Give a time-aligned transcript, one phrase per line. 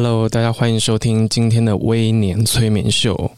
[0.00, 3.32] Hello，大家欢迎收听今天的微年催眠秀。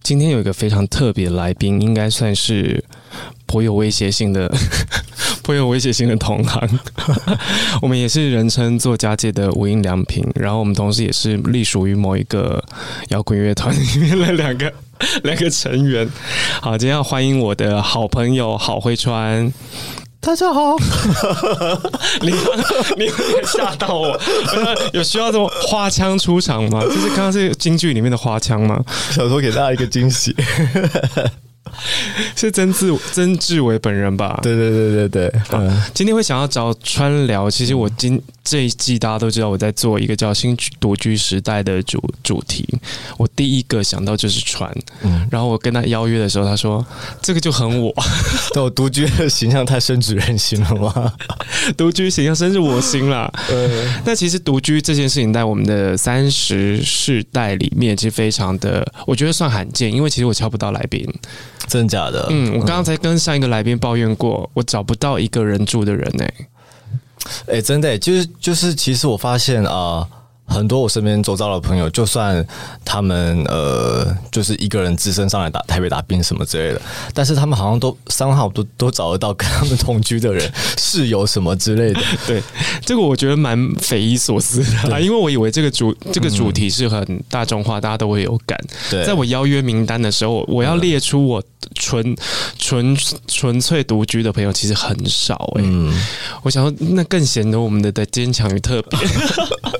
[0.00, 2.84] 今天有一个非常特别的来宾，应该算是
[3.46, 4.48] 颇有威胁性的、
[5.42, 6.78] 颇有威胁性的同行。
[7.82, 12.64] 我们也是人称作家界的无印良品，然后我们同时也是隶属于某一个
[13.08, 14.72] 摇滚乐团里面的两个
[15.24, 16.08] 两个成员。
[16.60, 19.52] 好，今天要欢迎我的好朋友郝慧川。
[20.24, 20.74] 大家好，
[22.22, 22.32] 你
[22.96, 24.18] 你有点吓到我，
[24.94, 26.80] 有需要这么花腔出场吗？
[26.82, 28.82] 就是刚刚是京剧里面的花腔吗？
[29.10, 30.34] 想说给大家一个惊喜。
[32.36, 34.38] 是曾志曾志伟本人吧？
[34.42, 35.32] 对对对对对。
[35.52, 42.66] 嗯，今天会想要找川聊，其实我今这一季大家都知道我在做一个叫“新独居时代”的主主题，
[43.16, 44.70] 我第一个想到就是川。
[45.02, 46.84] 嗯，然后我跟他邀约的时候，他说
[47.22, 47.92] 这个就很我，
[48.52, 51.12] 对我独居的形象太深植人心了吗？
[51.76, 53.32] 独居形象深入我心了。
[53.50, 61.06] 嗯，那其实独居这件事情在我们的三十世代里面，其实非常的，我觉得算罕见，因为其实我敲不到来宾。
[61.66, 62.26] 真的假的？
[62.30, 66.48] 嗯，我刚刚才跟上一个来宾抱怨过，我找不到一个人住的人呢、欸。
[67.46, 69.70] 哎、欸，真的、欸，就是就是，其实我发现啊。
[69.70, 70.08] 呃
[70.46, 72.46] 很多我身边周遭的朋友，就算
[72.84, 76.80] 他们呃，就是一个人只身上来打台北打拼什么之类的，
[77.12, 82.00] 但是他们好像都三号都都找得到跟他们同居的人，室友什么之类的。
[82.26, 82.42] 对，
[82.84, 88.58] 这个我觉得蛮匪夷所思的啊，因为我以为这个主这个主题是很大众化，大家都会有感。
[88.90, 91.42] 对，在我邀约名单的时候，我要列出我
[91.74, 92.14] 纯
[92.58, 95.68] 纯纯粹独居的朋友，其实很少哎、欸。
[95.68, 95.92] 嗯，
[96.42, 98.98] 我想说，那更显得我们的的坚强与特别。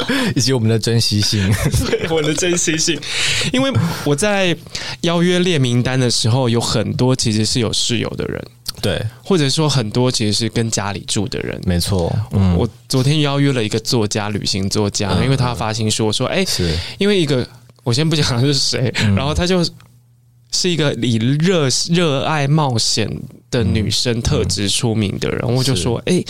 [0.35, 1.41] 以及我们的珍惜性，
[1.87, 2.99] 对， 我的珍惜性，
[3.53, 3.73] 因为
[4.05, 4.57] 我在
[5.03, 8.45] 邀约列名单的时候，有很多其实是有室友的人，
[8.81, 12.15] 对，或者说很多其实是跟家里住的人，没错。
[12.33, 16.75] 嗯，我昨天邀约了一个作家，旅行作家，因为他发行书，我说，哎，是。
[16.99, 17.47] 因为一个，
[17.83, 19.65] 我先不讲他是谁，然后他就
[20.53, 23.11] 是一个以热热爱冒险
[23.51, 26.23] 的女生特质出名的人，我就说，哎，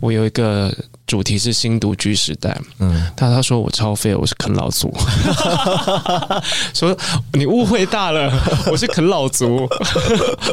[0.00, 0.74] 我有一个。
[1.12, 4.90] 主题是新独居时代，嗯，他他说我超废，我是啃老族，
[6.72, 6.96] 说
[7.34, 8.32] 你误会大了，
[8.72, 9.68] 我是啃老族，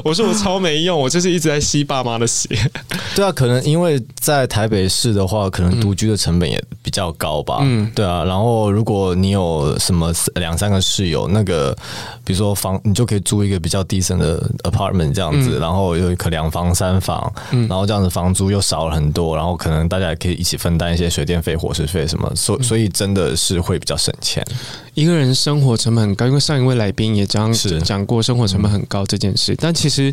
[0.04, 2.50] 我说我超没用，我就是一直在吸爸妈的血。
[3.16, 8.26] 对啊，可能因为在台北市的话，可能独居的成本也比较高吧，嗯，对啊。
[8.26, 11.74] 然后如果你有什么两三个室友，那个
[12.26, 20.56] 比如说房，你就可以租一个比较低层的 apartment 这样子，嗯、然后有一个两房三房，嗯，然后这样子房租又少了很多，然后可能大家也可以一起。
[20.56, 24.44] 一起分担一些水电费、伙食费什么，所所以真的是会比较省钱。
[24.96, 29.56] 一个人生活成本很高，因为上一位来宾也讲讲过生活成本很高这件事。
[29.60, 30.12] 但其实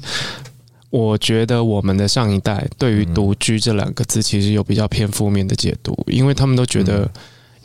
[0.90, 7.10] 我觉得我们的上一代对于“独居”这两个字，其实有比较偏负面的解读，因为他们都觉得。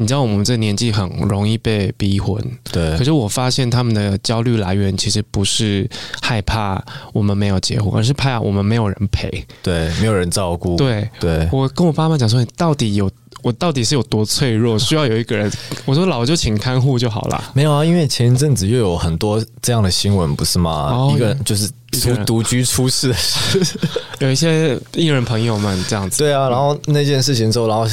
[0.01, 2.97] 你知道我们这年纪很容易被逼婚，对。
[2.97, 5.87] 可是我发现他们的焦虑来源其实不是
[6.19, 10.75] 害怕我们没有结婚，而是怕我们没有人陪，对，没有人照顾。
[10.75, 13.07] 对对，我跟我爸妈讲说，你到底有
[13.41, 15.51] 我到底是有多脆弱，需要有一个人。
[15.85, 17.43] 我说老就请看护就好了。
[17.53, 20.71] 没有啊，因为前一阵子又有很多这样的新闻，不是吗？
[20.91, 23.77] 哦、一个人就是独独居出事的事，
[24.19, 26.19] 有一些艺人朋友们这样子。
[26.19, 27.85] 对啊，然后那件事情之后，然后。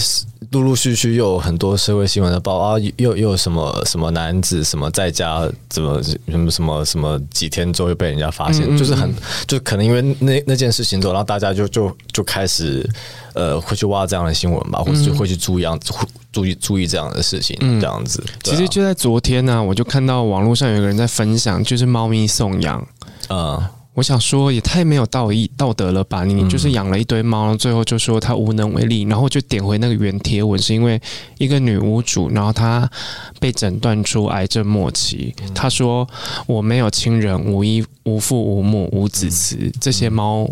[0.53, 9.15] 陆陆续续又有很多社会新闻的报啊，又又有什么什么男子什么在家怎么什么什么什么几天之后又被人家发现，嗯嗯嗯就是很
[9.47, 12.89] 就可能因为那那件事情之后，然后大家就就就开始
[13.39, 15.79] 呃会去挖这样的新闻吧，或者就会去注意样
[16.33, 18.21] 注意注意这样的事情，这样子。
[18.27, 22.87] 嗯啊、其实就在昨天呢、啊，我就看到网络上有个人在分享，就是猫咪送养，
[23.29, 23.63] 嗯。
[23.95, 26.23] 我想说，也太没有道义道德了吧！
[26.25, 31.01] 你就是养了一堆猫，最后就说他无能为力，然后就点回那个原贴文，是因为
[31.37, 32.89] 一个女屋主，然后她
[33.41, 35.35] 被诊断出癌症末期。
[35.53, 36.09] 她说
[36.47, 40.49] ：“我没有亲人，无依无父无母无子嗣，这些猫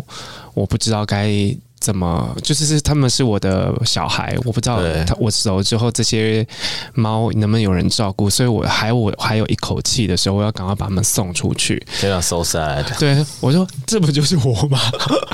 [0.53, 1.31] 我不知道该。”
[1.79, 6.45] 怎么就是是他们是我的小孩，我不知道他我走了之后这些
[6.93, 11.81] 猫能不能有人照顾，所以我还我还有一口气的时候，我要赶快把他们送出去。
[11.87, 12.83] 非常 so sad。
[12.99, 14.79] 对，我说这不就是我吗？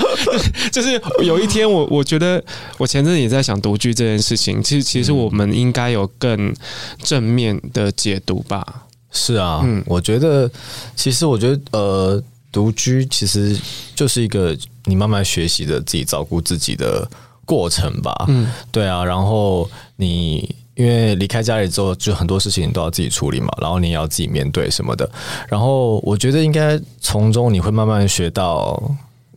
[0.70, 2.42] 就是有一天我我觉得
[2.78, 6.54] 我前阵子也在想独居这件事情，其实其实我们应该有更
[7.02, 8.84] 正面的解读吧。
[9.10, 10.50] 是啊，嗯，我觉得
[10.94, 12.22] 其实我觉得呃。
[12.54, 13.58] 独居其实
[13.96, 17.04] 就是一个你慢慢学习的自己照顾自己的
[17.44, 18.14] 过程吧。
[18.28, 19.04] 嗯，对啊。
[19.04, 25.10] 然后你因为离开家里之后，就很多事情你都要自己处理嘛，然后你也要自己面对什么的。
[25.48, 28.80] 然后我觉得应该从中你会慢慢学到，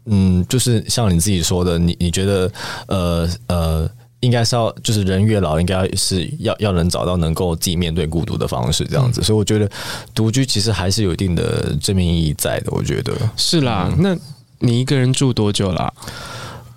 [0.05, 2.51] 嗯，就是像你自己说的，你你觉得
[2.87, 3.89] 呃呃。
[4.21, 9.21] 应该是要，就是人越老，应该是要要能找到能够自己面对孤独的方式，这样子。
[9.21, 9.69] 嗯、所以我觉得
[10.15, 12.71] 独居其实还是有一定的正面意义在的。
[12.71, 13.89] 我觉得是啦。
[13.91, 14.17] 嗯、那
[14.59, 15.91] 你一个人住多久啦？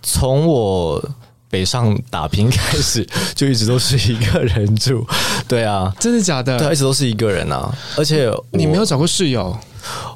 [0.02, 1.02] 从我
[1.50, 5.06] 北上打拼开始，就一直都是一个人住。
[5.48, 6.56] 对啊，真的假的？
[6.58, 7.70] 对，一直都是一个人啊。
[7.96, 9.54] 而且你没有找过室友？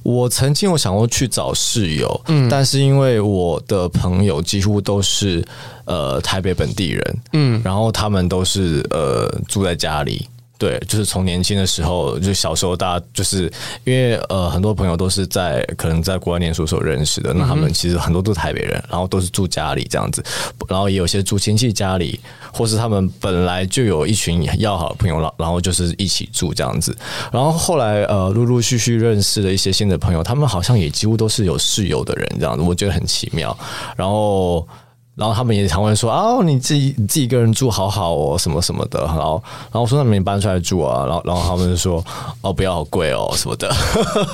[0.03, 5.43] 我曾经有想过去找室友，嗯，但是因为我的朋友几乎都是
[5.87, 10.29] 呃台北本地人，嗯，然后他们都是呃住在家里。
[10.57, 13.53] 对，就是从年轻的时候，就小时候，大家就是
[13.85, 20.25] 因为呃，很多朋友都是在可能在国外念书时候认识的，那他们其实很多都是台北人，然后都是住家里这样子，
[20.69, 22.21] 然后也有些住亲戚家里，
[22.53, 26.97] 或是他们本来就有一群要好的朋友，然后就是一起住这样子，
[27.33, 33.57] 然后后来呃，陆陆续续认识了一些新的朋友，他们好像也几乎都是有室友的人这样子，我觉得很奇妙，
[33.97, 34.67] 然后。
[35.17, 39.01] 然后他们也常会说啊，你自己你自己一个人住好好哦，什么什么的。
[39.05, 41.07] 然后，然后我说那你搬出来住啊。
[41.07, 42.05] 然后，然后他们就说
[42.41, 43.73] 哦，不要好贵哦，什么的，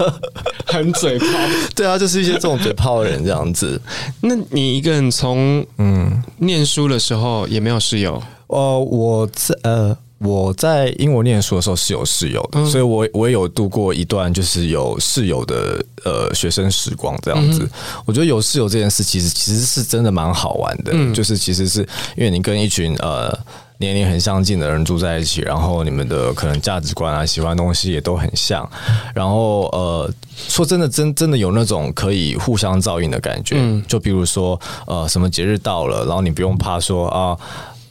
[0.67, 1.27] 很嘴炮。
[1.77, 3.81] 对啊，就是一些这种嘴炮的人这样子。
[4.21, 8.23] 那你一个人从嗯念书的时候也没有室友？
[8.47, 9.97] 哦，我在呃。
[10.23, 17.63] 我在英国念书的时候是有室友的，嗯、所以我我也有度过一段就是有室友的呃学生时光这样子。
[17.63, 17.71] 嗯、
[18.05, 21.81] 我觉得有室友这件事其实其实是真的蛮好玩的，嗯、就是其实是
[22.17, 23.35] 因为你跟一群呃
[23.79, 28.69] 年龄很相近的人住在一起，然后你们的可能价值观啊、喜欢的东西也都很像，
[29.15, 33.57] 然后呃说真的真真的有那种可以互相照应的感觉。
[33.59, 37.35] 嗯、就比如说呃什么节日到了，然后你不用怕说啊。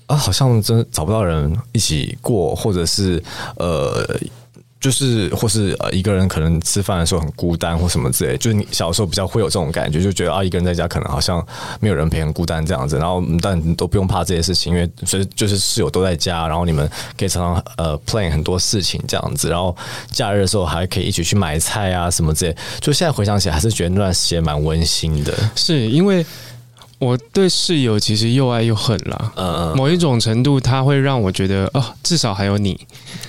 [0.09, 3.21] 啊，好像真找不到人一起过，或者是
[3.57, 4.03] 呃，
[4.79, 11.45] 就是或是呃，一个人可能吃饭的时候很孤单或什么之类，就是你小时候比较会有这种感觉，就觉得啊，一个人在家可能好像
[11.79, 12.97] 没有人陪，很孤单这样子。
[12.97, 19.47] 然后但都不用怕这些事情，因为所以就是室友都在家，然后你们可以常常呃 plan 很多事情这样子。
[19.47, 19.77] 然后
[20.11, 22.57] 假日的时候还可以一起去买菜啊什么之类。
[22.81, 25.31] 就现在回想起来，还是觉得那段时间蛮温馨的。
[25.55, 26.25] 是因为。
[26.99, 29.31] 我对室友其实又爱又恨啦。
[29.35, 32.79] 嗯，某一种程度，他会让我觉得哦，至少还有你。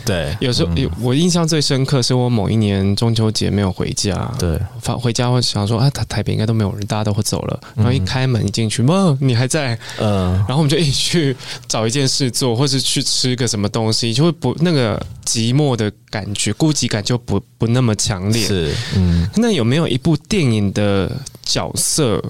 [0.05, 4.28] 对，有时候有我印象最深刻，是我某一年中秋节没有回家。
[4.38, 7.61] 对，发回家我想说啊，台台北应该都没有人，大家都会走了。
[7.76, 9.78] 然后一开门一进去，妈，你还在？
[9.99, 11.37] 嗯，然后我们就一起去
[11.69, 18.44] 找一件事做，或是去吃个什么东西，就会不那个寂寞的感觉，孤寂感就不不那么强烈。
[18.44, 21.11] 是，嗯，那有没有一部电影的
[21.44, 22.20] 角色？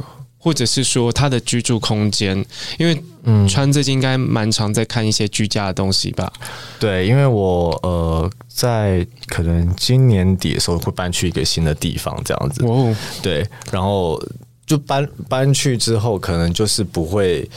[0.41, 2.45] 或者是说他的居住空间，
[2.79, 6.33] 因为嗯，川最近应该蛮常在看一些居家的东西吧？
[6.79, 12.65] 对，因为我呃，在可能今年底的时候会搬去一个新的地方，这样子。
[12.65, 14.19] 哦，对，然后
[14.67, 17.49] 就搬搬去之后，可能就是不会。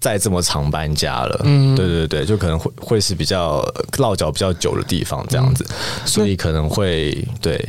[0.00, 3.60] 再这么常搬家了，嗯，对对对，就可能会会是比较
[3.98, 7.62] 落脚比较久的地方这样子，嗯、所以可能会对。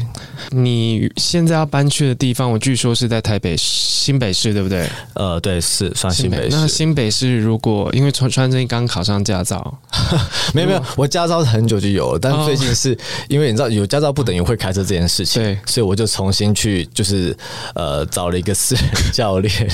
[0.52, 4.90] 你现在要搬去的地方，我据说是在台北新北市，对不对？
[5.14, 6.56] 呃，对，是算新北市。
[6.56, 9.78] 那新北市如果因为川川最近刚考上驾照，
[10.54, 12.98] 没 有没有，我驾照很久就有了，但最近是
[13.28, 17.36] 因为你知道有驾照不等于会开车这件事情，对，所以我就重新去就是
[17.76, 19.70] 呃找了一个私人教练。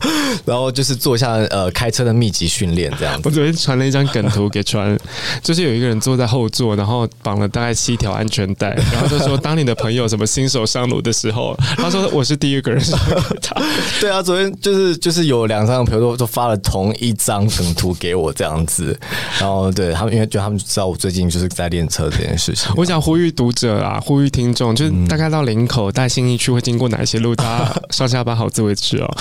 [0.44, 3.22] 然后就是做一下呃开车的密集训练这样子。
[3.28, 4.98] 我昨天传了一张梗图给川，
[5.42, 12.98] 就是有一个人坐在后座，然后绑了大概七条安全带，然后就说当你的朋友什么新手上路的时候，他说我是第一个人上
[13.40, 13.54] 他。
[14.00, 18.98] 对啊，昨天就是就是有两三个朋友都都发了同一张梗图给我这样子，
[19.38, 22.72] 然后对他们因为就他们知道我最近就是在练车这件事情。
[22.76, 29.16] 我想呼吁读者啊，呼吁听众，就是大概到林口、带新义区会经过哪些路，大家上下班好自为之哦。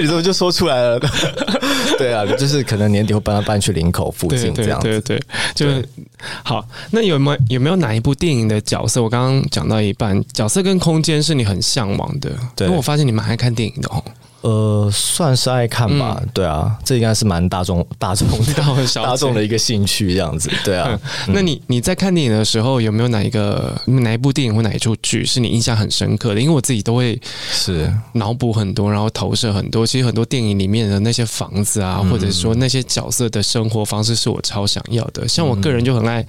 [0.00, 1.00] 你怎么就说出来了？
[1.98, 4.88] 对啊，就是可能年底会搬到搬去林口附近这样子。
[4.88, 5.22] 对对，对，
[5.54, 5.88] 就是
[6.42, 6.66] 好。
[6.90, 9.02] 那有没有有没有哪一部电影的角色？
[9.02, 12.30] 我刚刚讲到一半，角色跟空间是你很向往的。
[12.54, 14.02] 对，因为我发现你蛮爱看电影的哦。
[14.40, 18.28] 呃，算是爱看吧，嗯、对啊，这应该是蛮大众、 大众、
[18.94, 20.96] 大众的一个兴趣这样子，对啊。
[21.26, 26.40] 嗯、那你你在看电影的时候，有没有哪一个哪一部电影或哪一出剧是你印象很深刻的？
[26.40, 29.84] 因为我自己都会是脑补很多，然后投射很多。
[29.84, 35.26] 其实很多电影里面的那些房子啊，嗯、或者说那些角色的生活方式，是我超想要的。
[35.26, 36.24] 像我个人就很爱，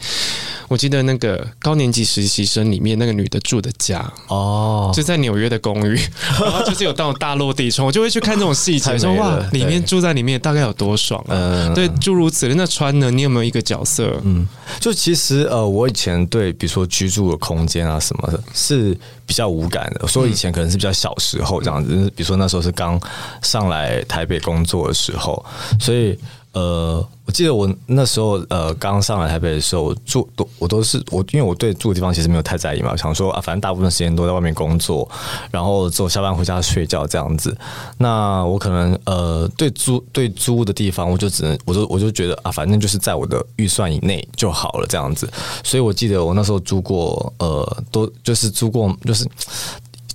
[0.68, 5.94] 我记得那个高年级实习生里面那个女的住的家哦，就在纽约的公寓，
[6.42, 7.99] 然后就是有那种大落地窗，我就。
[8.00, 11.36] 就会去看这种细节，说哇，里面住在里面大概有多爽啊？
[11.36, 12.56] 嗯、对，诸如此类。
[12.56, 13.12] 那川呢？
[13.12, 14.18] 你有没有一个角色？
[14.24, 14.48] 嗯，
[14.80, 20.08] 就其实呃，我以前对比如说居住的空间啊什么的，是比较无感的。
[20.08, 22.98] 所以以前可能是比较小时候这样子，嗯、比如说那时候是刚
[23.42, 25.46] 上来台北工作的时候，
[25.78, 26.18] 所以
[26.52, 35.08] 呃，我记得我那时候呃刚上来台北的时候，我住都我都是我，因为我对住的地方其实没有太在意嘛，我想说啊，反正大部分时间都在外面工作，
[35.52, 37.56] 然后之后下班回家睡觉这样子。
[37.98, 45.30] 那我可能呃对租对租的地方，我就只能我就我就觉得啊，反正就是在我的预算以内就好了这样子。
[45.64, 49.28] 所以我记得我那时候租过呃，都就是租过就是。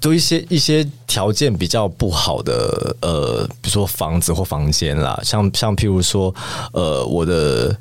[0.04, 6.34] 都一些一些条件比较不好的呃，比如说房子或房间啦，像像譬如说
[6.75, 7.75] 呃，我的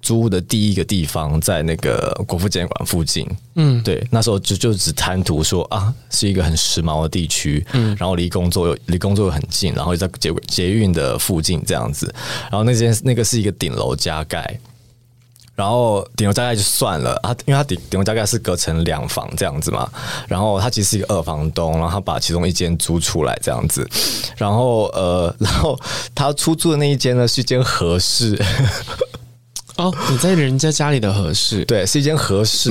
[0.00, 12.10] 租屋的第一个地方在那个国父纪念馆附近，嗯，对，那时候就就只贪图说啊，是一个很时髦的地区，嗯，然后离工作又离工作又很近，然后又在捷捷运的附近这样子，
[12.50, 14.58] 然后那间那个是一个顶楼加盖。
[15.56, 19.90] 然后顶楼加盖就算了，他因为他顶顶楼加盖是隔成两房这样子嘛，
[20.28, 23.88] 然后他其实是一个二房东，然后他把其中一间租出来这样子，
[24.36, 25.76] 然后呃，然后
[26.14, 28.40] 他出租的那一间呢是一间和室。
[29.76, 32.70] 哦，你在人家家里的和室，对，是一间和室，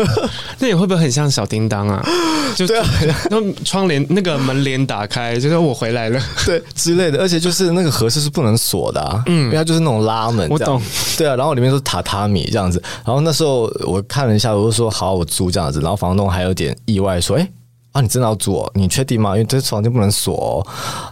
[0.60, 2.04] 那你会不会很像小叮当啊？
[2.54, 2.86] 就对啊，
[3.30, 10.80] 然后窗帘那个门帘打开，就说我回来了，对之类的，而且就是那个和室是不能锁的，啊，嗯，因为它就是那种拉门，我懂，
[11.16, 17.48] 对啊，然后里面都是榻榻米这样子，然后那时候我看了一下，我就说好，我租这样子，然后房东还有点意外说，哎。
[17.94, 18.68] 啊，你真的要租？
[18.74, 19.30] 你确定吗？
[19.30, 20.66] 因为这房间不能锁哦。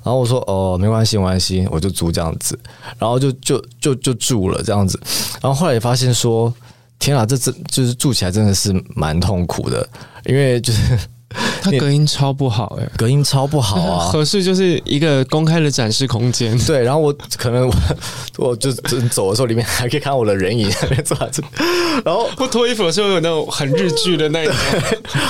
[0.05, 2.59] 然后我说哦，没关系，没关系，我就租这样子。
[2.99, 5.01] 然后就就就就住了这样子。
[5.41, 6.53] 然后后来也发现说，
[6.99, 9.89] 天啊，这真就是住起来真的是蛮痛苦的，
[10.25, 10.99] 因为就是。
[11.63, 14.07] 它隔音超不好哎、欸，隔音超不好啊！
[14.11, 16.83] 合适就是一个公开的展示空间，对。
[16.83, 17.75] 然后我可能我
[18.49, 21.43] 我就走的时候，里面还可以看到我的人影 在那边坐着。
[22.05, 24.55] 然后不脱衣服的时候，有那种很日剧的那一种，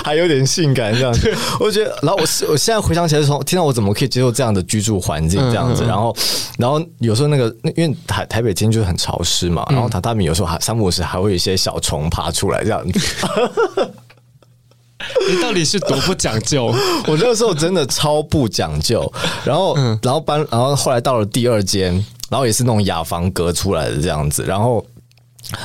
[0.05, 1.33] 还有点性感这样子。
[1.61, 5.85] 我觉得，然后我我现在回想起来，从天到，我怎么可以接受这样的居住环境这样子？
[5.85, 6.15] 然后，
[6.59, 13.01] 然后有时候那个，因为台台北天就是很潮湿嘛，然后榻榻米有时候还三不五时还会有一些小虫爬出来这样子。
[15.29, 16.67] 你到底是多不讲究？
[17.07, 19.11] 我那个时候真的超不讲究，
[19.45, 21.93] 然后，然后搬，然后后来到了第二间，
[22.31, 24.85] 然后也是那种雅房隔出来的这样子，然后。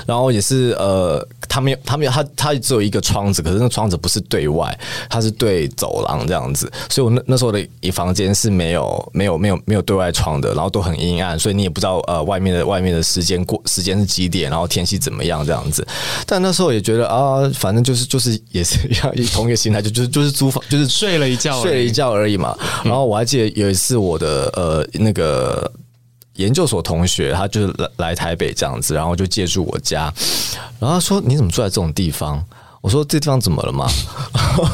[0.06, 4.78] 然后也是呃，他没有，他没有，他他只有一个窗子，可是那窗子不是对外，
[5.10, 6.72] 它是对走廊这样子。
[6.90, 15.86] 所以我那那时候的一房间是没有没有没有没有对外窗的，然后都很阴暗，所以你也不知道呃外面的外面的时间过时间是几点，然后天气怎么样这样子。
[16.26, 22.58] 但那时候也觉得啊，反正就是就是也是一样，同一个心态，就 就是就是租房，就是睡了一觉，睡了一觉而已嘛。
[22.84, 25.72] 然后我还记得有一次我的呃那个。
[26.38, 30.12] 研究所同学，他就是来来台北这样子，然后就借住我家，
[30.80, 32.44] 然后他说：“你怎么住在这种地方？”
[32.82, 33.88] 我说：“这地方怎么了吗？”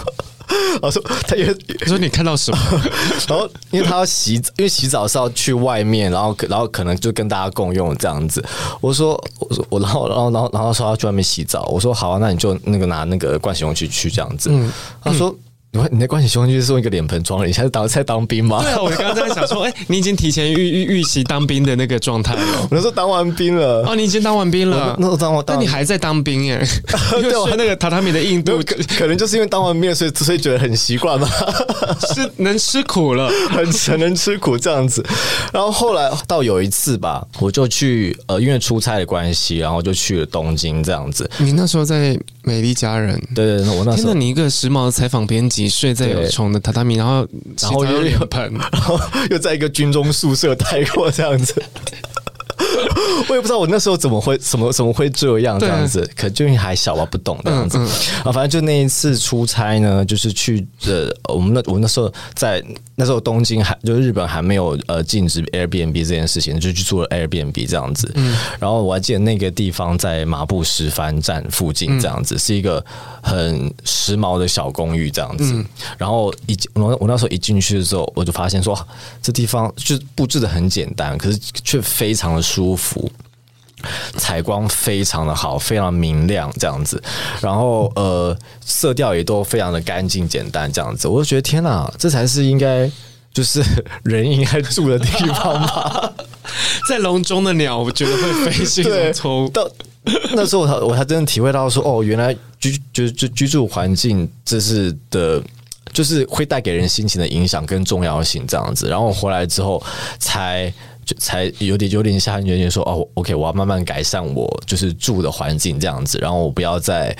[0.82, 1.46] 我说：“他也
[1.86, 2.58] 说你看到什么？”
[3.28, 8.44] 然后因为他要洗，因为洗澡是要去外面，然后然后可能就跟大家共用这样子。
[8.80, 14.50] 我说：“我说我然后然后然后然后说要去外面洗澡。”我说：“好啊，那你就那个拿那个盥洗用具去这样子。
[14.52, 15.34] 嗯”他说。
[15.74, 18.62] 你你的关系兄弟是用一个脸盆装了，你现在当在当兵吗？
[18.62, 22.42] 对啊，我刚刚在想说， 哎、欸，你已经提前预预预习当兵的那个状态了。
[22.62, 26.64] 我那时候当完兵了，哦，你已经当完兵了，那时候当完，但你还在当兵耶？
[27.18, 31.28] 因为是那个榻榻米的硬度，可可能就是因为当完兵，所以所以觉得很习惯嘛，
[32.14, 35.04] 是能吃苦了，很很能吃苦这样子。
[35.52, 41.28] 然后后来到有一次吧，我就去呃，因为出差的关系，然后就去了东京这样子。
[41.40, 46.22] 你那时候在美丽佳人，对对对，我那时候，天哪，你一个时髦的采访编辑，睡在有
[46.52, 47.28] 的榻榻米，然后
[47.62, 49.00] 然后又有盆， 然后
[49.32, 51.62] 又在一个军中宿舍待过这样子。
[53.30, 57.78] 我也不知道我那时候怎么会怎么怎么会这样这样子，可就因为还小吧，不懂这样子
[58.24, 58.32] 啊。
[58.32, 62.64] 反正就那一次出差呢，就是去呃，我们那我们那时候在
[62.96, 68.12] 那时候东京还就日本还没有呃禁止 Airbnb 这件事情，就去做了 Airbnb 这样子。
[68.16, 72.84] 嗯，然后我还记得那个地方在麻布石帆站附近这样子，是一个
[73.22, 75.64] 很时髦的小公寓这样子。
[75.98, 78.78] 然后一我我那时候一进去的时候，我就发现说
[79.22, 83.12] 这地方就布置的很简单，可是却非常的舒服。
[84.18, 87.02] 采光非常的好，非常明亮这样子，
[87.42, 92.90] 然后呃，色调也都非常的干净简单这样子，我就觉得天哪，这才是应该
[93.34, 93.62] 就是
[94.06, 96.14] 人应该住的地方吧。
[96.88, 98.86] 在笼中的鸟，我觉得会飞行。
[99.12, 99.70] 从，到
[100.34, 105.44] 那时候我才我才真的体会到说，哦，原来居就就居住环境这是的，
[105.92, 108.88] 就是会带给人心情的影响跟重要性这样子。
[108.88, 109.84] 然后我回来之后
[110.20, 110.74] 才。
[111.06, 117.16] 就才有点有点下定决心说哦，OK，我要慢慢改善我就是住的环境这样子，然后我不要再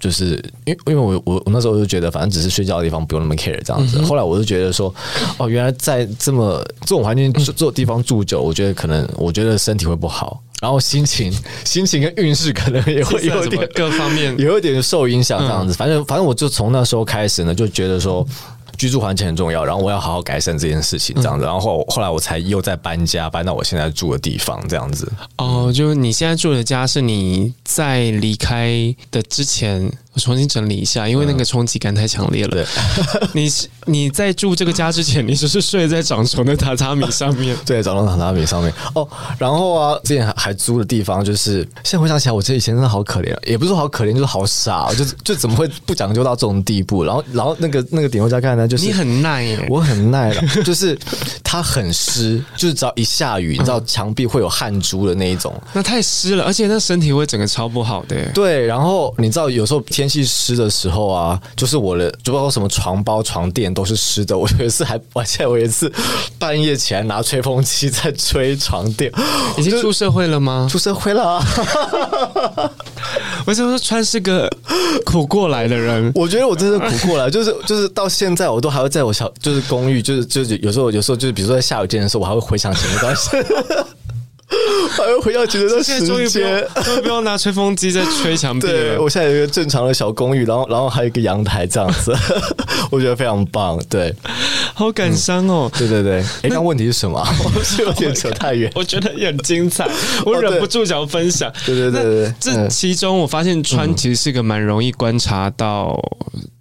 [0.00, 4.92] 就是因为因为我我我那时候就觉得反正只是睡觉的地方不用那么 care 这样子，后来我就觉得说
[5.38, 11.32] 哦，原来在这么这种环境这种地方住久，我觉得可能我觉得身体会不好，然后心情
[11.64, 14.36] 心情跟运势可能也会有点 各方面？
[14.38, 18.26] 有一点受影响这样子，反正反正我就从那时候开始呢，就觉得说。
[18.78, 25.12] 居住环境很重要，然后我要好好改善这件事情，这样子，然后后后来我才又在搬家，搬到我现在住的地方，这样子。
[25.36, 29.92] 哦，就是你现在住的家是你在离开的之前。
[30.18, 32.50] 重新整理一下，因为那个冲击感太强烈了。
[32.50, 32.66] 对，
[33.32, 37.56] 你是你在住这个家之前，你只是睡在长虫的榻榻米上面。
[37.64, 38.72] 对，长虫榻榻米上面。
[38.94, 39.06] 哦，
[39.38, 47.04] 然后啊，之前还还租的地方，就是现在回想起来，我这以前真的好可怜，也不是说好可怜，就是好傻，就就怎么会不讲究到这种地步？
[47.04, 50.98] 然后，然后那个那个顶楼加盖呢，就是你很耐耶，我很耐了，就是
[51.44, 58.16] 它很湿，就是只要一下雨，你知道墙壁会有汗珠的那一种，那太湿了，而且那身体会整个超不好的。
[58.34, 60.07] 对，然后你知道有时候天。
[60.08, 64.36] 天气湿的时候啊，就是我的，就包括什么床包、床垫都是湿的。
[64.38, 65.92] 我有一次还，我记得我有一次
[66.38, 69.12] 半夜起来拿吹风机在吹床垫。
[69.58, 70.66] 已经出社会了吗？
[70.70, 71.44] 出社会了啊。
[73.44, 74.50] 我想说，川是个
[75.04, 76.10] 苦过来的人。
[76.14, 83.44] 我觉得我真的苦过来，就是就是到现在，我都还会在我小就是公寓，就是就是有时候有时候就是比如说在下雨天的时候，我还会回想起那段时间。
[84.90, 88.72] 还要回到觉得现在终于不用，不用拿吹风机在吹墙壁了。
[88.72, 92.14] 对，我现在有一个正常的小公寓，然后然后还有一个阳台这样子，
[92.90, 93.78] 我觉得非常棒。
[93.90, 94.14] 对，
[94.74, 95.70] 好感伤哦。
[95.76, 97.20] 对对对，哎，那问题是什么？
[97.54, 98.72] 我是有点扯太远。
[98.74, 99.88] 我觉得也很精彩，
[100.24, 101.52] 我忍不住想要分享。
[101.66, 106.00] 对对对对，这其中我发现川其实是一个蛮容易观察到。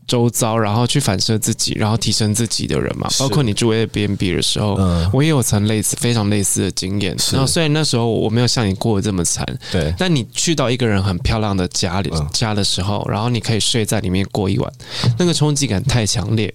[0.08, 3.10] 周遭，然后去反射自己，然后提升自己的人嘛。
[3.20, 7.16] 包括你住 Airbnb 的时候，嗯、我也有曾类似非常类似的经验。
[7.34, 14.72] 然后虽然那时候我没有像你过得这么惨，对，但你去到一个人很漂亮的家里、嗯、家的时候，然后你可以睡在里面过一晚，
[15.20, 16.54] 那个冲击感太强烈，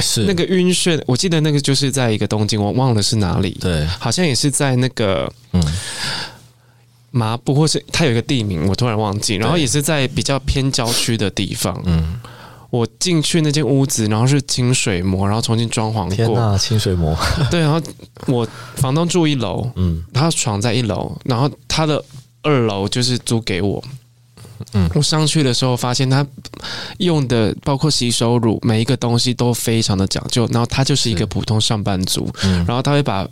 [0.00, 0.24] 是。
[0.24, 1.02] 那个晕眩。
[1.06, 5.62] 我记得那个就是在一个东京，我忘了是哪里，对，好像也是在那个嗯。
[7.12, 12.20] 麻布，或是它有一个地名，我突然忘记，然后也是在比较偏郊区的地方，嗯。
[12.70, 16.14] 我进去那间屋子，然后是清水模，然后重新装潢过。
[16.14, 17.16] 天哪，清水模。
[17.50, 17.80] 对，然后
[18.26, 22.02] 我房东住一楼，嗯，他床在一楼，然后他的
[22.42, 23.82] 二楼就是租给我。
[24.74, 26.24] 嗯，我上去的时候发现他
[26.98, 30.46] 用的包括洗手乳，每一个东西都非常的讲究。
[30.52, 33.26] 然后他就是一个普通上班族，嗯，然后他会把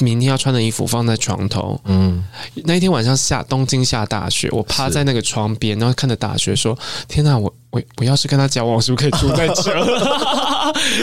[0.00, 1.80] 明天要穿的衣服放在床头。
[1.86, 2.22] 嗯，
[2.64, 9.78] 那一天晚上下东京下大雪，我趴在那个窗边，然后看着大雪，说：“天哪，我我我要是跟他交往，是不是可以住在这？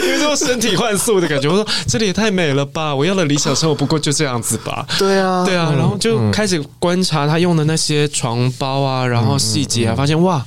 [0.02, 2.94] 因为这种身体换宿的感觉。”我说：“这里也太美了吧！
[2.94, 9.36] 我要的理想生活不过就这样子吧。”对啊，对啊，然后就开始观察他用的那些床包啊，然后。
[9.46, 10.44] 细节啊，发现哇，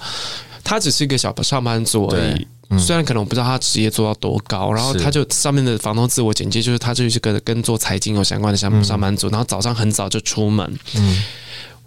[0.61, 2.45] 他只是一个小上班族而已。
[2.69, 10.79] 嗯、虽然可能我不知道他职业做到多高，然后他就上面的房东自我简介就是他就是个跟做财经有相关的上上班族，嗯、然后早上很早就出门。
[10.95, 11.23] 嗯，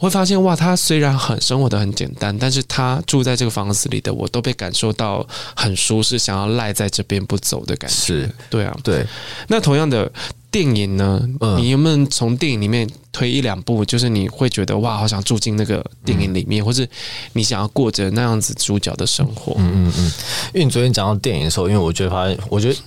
[0.02, 7.96] 会发现哇，他虽然很生活的很简单，但是他住在这个房子里的我都被感受到很舒适，想要赖在这边不走的感觉。
[7.96, 9.06] 是，对啊，对。
[9.48, 10.10] 那同样的。
[10.52, 11.26] 电影呢？
[11.56, 13.82] 你有没有从电影里面推一两部？
[13.82, 16.86] 就是你会觉得哇，好想住进那个电影里面，嗯、或是
[17.32, 19.54] 你想要过着那样子主角的生活？
[19.56, 20.12] 嗯嗯嗯。
[20.52, 22.78] 因为你昨天讲到电影的时候，因为我觉得发现，我觉得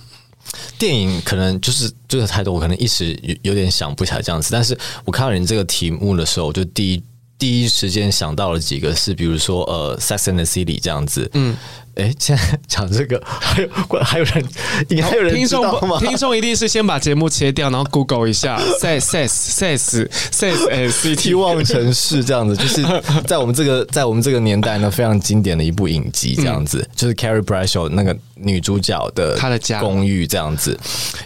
[0.78, 4.50] 电影可能就是就是太多，我可能一时有有点想不起来这样子。
[4.52, 7.02] 但是我看到你这个题目的时候，我就第一
[7.38, 11.30] 第一时间想到了几个，是比如说呃，《Sex and the City》这样子。
[11.34, 11.56] 嗯。
[11.96, 13.68] 哎，现在讲这个，还有
[14.02, 14.44] 还有人，
[14.88, 15.98] 应该还有人听众吗？
[15.98, 22.84] 听众一定是先把节目切掉，然后 Google 一下 City 欲望城市这样子，就是
[23.26, 30.78] 在我们这个 在我们这个年代呢，非常经典的一部影集这样子，嗯、就是 Carrie Bradshaw 那个女主角的她的家公寓这样子。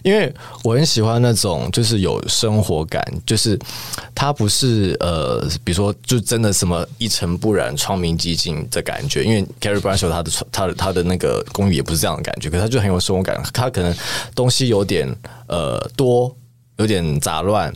[0.05, 3.59] 因为我很喜欢那种就是有生活感，就是
[4.15, 9.25] 它不是呃，比如说就真的什么一尘不染、窗明几净的感觉。
[9.25, 10.31] 因为 Carrie Bradshaw 她的
[10.61, 13.41] 他的他的那个公寓也不是这样的感觉，可是他就很有生活感。
[13.53, 13.95] 他可能
[14.35, 15.09] 东西有点
[15.47, 16.35] 呃多，
[16.77, 17.73] 有点杂乱，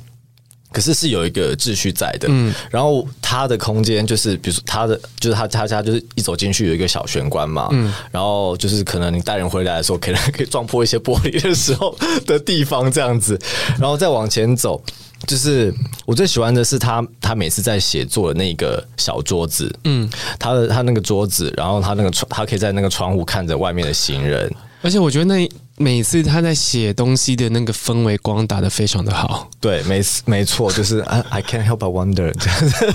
[0.71, 2.29] 可是是有一个秩序在的。
[2.31, 13.39] 嗯，然后他的空间就是，比如说他的就是他他家就是一走进去有一个小玄关嘛，嗯，然后就是可能你带人回来的时候，可能可以撞破一些玻璃的时候的地方这样子，
[13.79, 14.83] 然后再往前走。
[15.27, 15.73] 就是
[16.07, 20.09] 我最喜欢的是他，他每次在写作的那个小桌子，嗯，
[20.39, 29.49] 他的他那个桌子，然后他那个窗，他可以在那个窗户看着外面的行人，而且我觉得那每次他在写东西的那个氛围光打的非常的好。
[29.61, 32.87] 对，没没错，就是 I I can't help but wonder 这样子，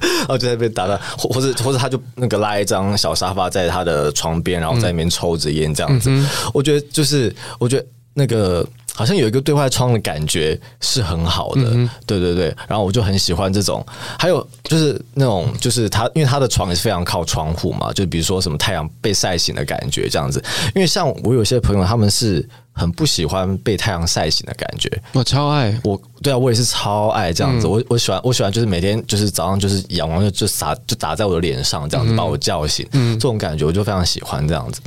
[0.00, 6.10] 然后就在被打到，或或者或者他就那个拉一张小沙发在他的床边，然后在那边抽着烟这样子。
[6.10, 8.66] 嗯、我觉得就是，我觉得那个。
[8.98, 12.52] 好像有一个对外窗的感觉是很好的，嗯、对对对。
[12.66, 13.86] 然后我就很喜欢这种，
[14.18, 20.42] 还有就是那种，就是他因为他的床也是非常靠窗户嘛，就比如说什么太阳被晒醒的感觉这样子。
[20.74, 24.90] 因为像我有些朋友，他们是很不喜欢被太阳晒醒的感觉。
[25.12, 27.68] 我超爱，我对啊，我也是超爱这样子。
[27.68, 34.80] 嗯、我我喜欢我喜欢就是每天就是早上就是阳光就就洒就打在我的脸上这样子把我叫醒，嗯，这种感觉我就非常喜欢这样子。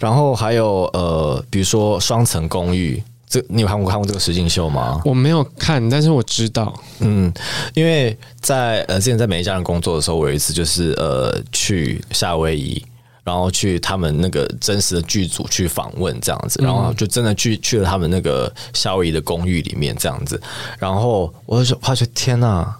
[0.00, 3.02] 然后还有呃，比如说双层公寓。
[3.30, 5.00] 这你有看过看过这个实景秀吗？
[5.04, 6.74] 我没有看，但是我知道。
[6.98, 7.32] 嗯，
[7.74, 12.84] 因为在呃之前在美一家人工作的时候，我有一次就是呃去夏威夷，
[13.22, 20.42] 然后去他们那个真实的剧组去访问这样子，然后就真的去去了他们那个夏威夷的公寓里面这样子，
[20.80, 22.76] 然后我就发觉天哪，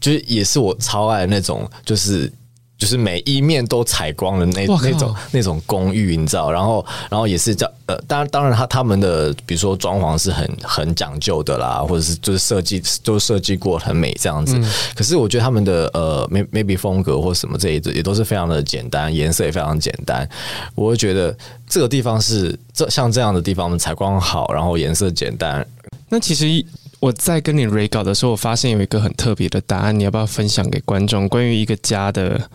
[0.00, 2.32] 就是也是我超爱的那种，就是。
[2.82, 14.58] 就是每一面都采光的那那种那种公寓，你知道，然后然后也是叫呃，当然当然他他们的比如说装潢是很很讲究的啦，或者是就是设计都设计过很美这样子。
[14.58, 20.28] 嗯、可是我觉得他们的呃 maybe 风格或什么这一也都是非常的简单，颜色也非常简单。
[20.74, 21.32] 我会觉得
[21.68, 25.64] 这个地方是这像这样的地方，采光好，然后颜色简单。
[26.08, 26.66] 那其实。
[27.02, 31.28] 我在跟你 re 稿的时候，我发现有一个很特别的答案，你要不要分享给观众？
[31.28, 32.48] 关于一个家的。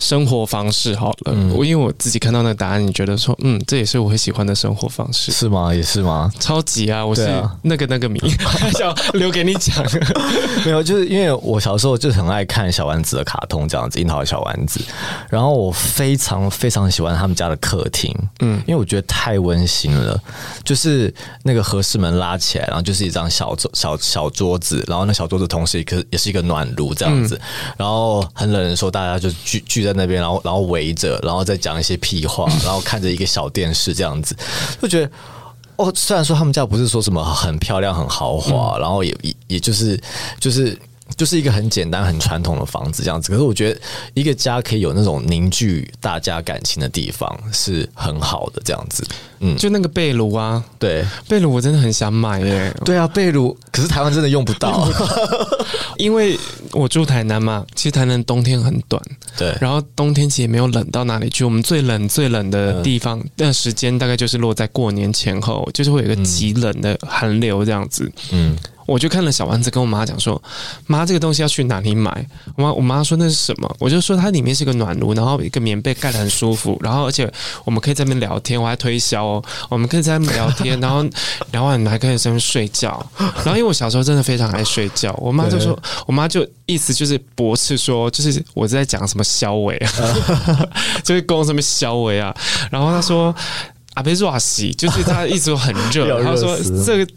[0.00, 5.72] 生活方式好了，嗯、我因为我自己看到那个答案，你觉得说，嗯，这也是我会喜欢的生活方式，是吗？
[5.74, 6.32] 也是吗？
[6.40, 7.04] 超级啊！
[7.04, 7.30] 我是
[7.62, 8.18] 那个那个谜，
[8.72, 9.76] 想留给你讲。
[10.64, 14.80] 没有，就是因为我小时候就很爱看小丸子的卡通，这样子，樱桃小丸子。
[15.28, 20.18] 然后我非常非常喜欢他们家的客厅，嗯，因为我觉得太温馨了，
[20.64, 29.89] 就是那个合室门拉起来，然后就是一张小桌小小桌子，然后那小桌子同时也可也是一个暖炉这样子，嗯、然后很冷的时候大家就聚聚在。
[29.92, 34.36] 在那边，然后然后围着，然后再讲一些屁话， 然后看着一个小电视这样子，
[34.80, 35.10] 就觉得
[35.76, 40.00] 哦，虽然说他们家不是说什么很漂亮、很豪华，然后也也也就是
[40.38, 40.78] 就是
[41.16, 43.80] 就是一个很简单、很传统的房子这样子，可是我觉得
[44.14, 49.04] 一个家可以有那种凝聚大家感情的地方是很好的这样子。
[49.42, 52.74] 嗯，就那个被炉啊，对，被炉我真的很想买耶。
[52.84, 54.86] 对啊，被炉，可是台湾真的用不到，
[55.96, 56.38] 因为
[56.72, 59.02] 我住台南嘛，其实台南冬天很短，
[59.38, 61.42] 对，然后冬天其实也没有冷到哪里去。
[61.42, 68.12] 我们最冷最冷的地方，那、嗯、时间大概就是落在过年前后，就是会有一个极冷的寒流这样子。
[68.32, 68.54] 嗯。
[68.90, 70.42] 我就看了小丸子，跟我妈讲说
[70.88, 72.26] ：“妈，这个东西要去哪里买？”
[72.58, 73.76] 我妈我妈说那是什么？
[73.78, 77.32] 我就说它里面是个暖炉，然后一个棉被盖得很舒服，然后而且
[77.64, 81.06] 我们可以在那边聊天，我还推销哦，我们可以在那边聊天，然后
[81.52, 83.00] 聊完还可以在那边睡觉。
[83.16, 89.92] 然后因为我小时候真的非常爱睡觉，我妈就说，我妈就意思就是驳斥说，就是我在讲什么消委啊，
[91.04, 92.34] 就是讲什么消委啊。
[92.72, 93.32] 然后她说
[93.94, 97.12] 阿贝若西，就是她一直都很热， 她说这个。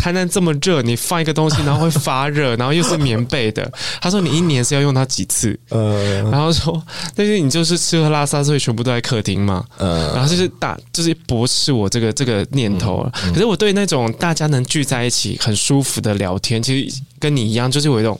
[0.00, 3.70] 台南这么热，你放一个东西，然后会发热，然后又是棉被的。
[4.00, 5.58] 他说你一年是要用它几次？
[5.68, 6.82] 呃，然后说，
[7.14, 9.62] 但是你就是吃喝拉撒，所以全部都在客厅嘛。
[9.76, 13.02] 呃，然后就是大，就是驳斥我这个这个念头。
[13.24, 18.18] 嗯嗯、可是我对那种大家能聚在一起很舒服的聊天，其实跟你一样，就是有一种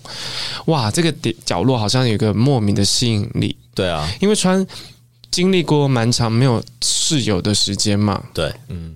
[0.67, 3.57] 哇，这个点角落好像有一个莫名的吸引力。
[3.75, 4.67] 对啊，因为川
[5.31, 8.23] 经历过蛮长没有室友的时间嘛。
[8.35, 8.95] 对，嗯，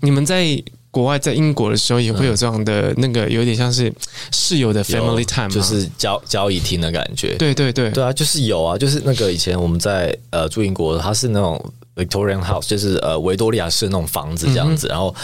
[0.00, 0.60] 你们在。
[0.90, 3.92] 国外在英国的时候也会有这样的那个，有点像是
[4.32, 7.34] 室友的 family time，就是交交易厅的感觉。
[7.36, 11.62] 对对对，对啊，就是有啊，就是那个以前我们在呃住英国，它是那种
[11.98, 14.86] Victorian house，就是呃维多利亚式那种房子这样子。
[14.86, 15.14] 嗯、然后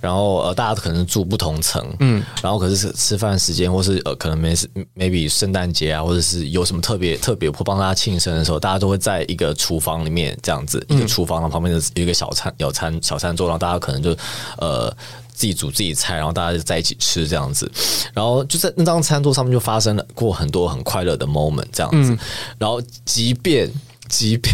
[0.00, 14.16] 然后呃大家可能住不同层，嗯，然后可是吃饭时间或是呃可能没事 maybe 圣诞节啊，或者是有什么特别特别或帮大家庆生的时候，大家都会在一个厨房里面这样子，一个厨房然后旁边的有一个小餐有餐小餐桌，然后大家可能就
[14.58, 14.94] 呃。
[15.36, 17.68] 自己煮自己菜，然后大家就在一起吃这样子，
[18.12, 22.18] 然后就在那张餐桌上面就发生了过很多很快乐的 moment 这样子，嗯、
[22.56, 23.68] 然后即便
[24.08, 24.52] 即便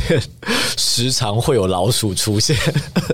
[0.76, 2.56] 时常会有老鼠出现，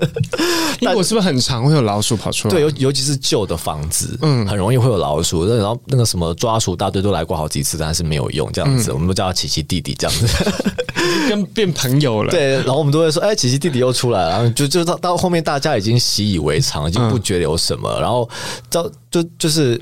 [0.81, 2.55] 英国是不是很常会有老鼠跑出来？
[2.55, 5.47] 对，尤尤其是旧的房子，嗯，很容易会有老鼠。
[5.47, 10.27] 然后那个什么抓鼠大队都来过好几次，但是没有用这样子，嗯、我们都叫他奇奇弟弟这样子。
[11.29, 18.29] 跟变朋友了，对，然后我们都会说，哎，琪琪弟弟又出来了，然后就就到到后面，大家已经习以为常，已经不觉得有什么，嗯、然后
[18.69, 19.81] 到就就是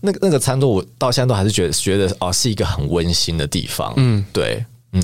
[0.00, 4.62] 那个那个餐桌，我到现在都还是觉得觉得哦，是一个很温馨的地方，嗯，对，
[4.96, 5.02] 嗯，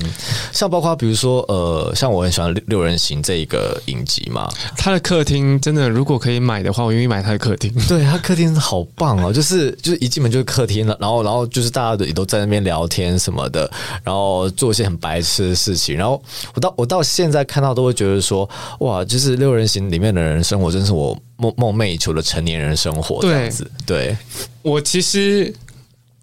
[0.51, 7.73] 像包括比如说，呃，像我很喜欢六六人行这一个影集嘛，他的客厅真的，如果可以买的话，我愿意买他的客厅。
[7.87, 13.69] 对，他客厅好棒哦，就是就是一进门就是客厅了，然后然后就是大家也都在那边聊天什么的，
[14.03, 16.21] 然后做一些很白痴的事情，然后
[16.55, 23.69] 我到我到现在看到都会觉得说，哇，就是六人行里面的人生活，真是我梦梦寐以求的成年人生活这样子。
[23.85, 24.17] 对，对
[24.61, 25.53] 我其实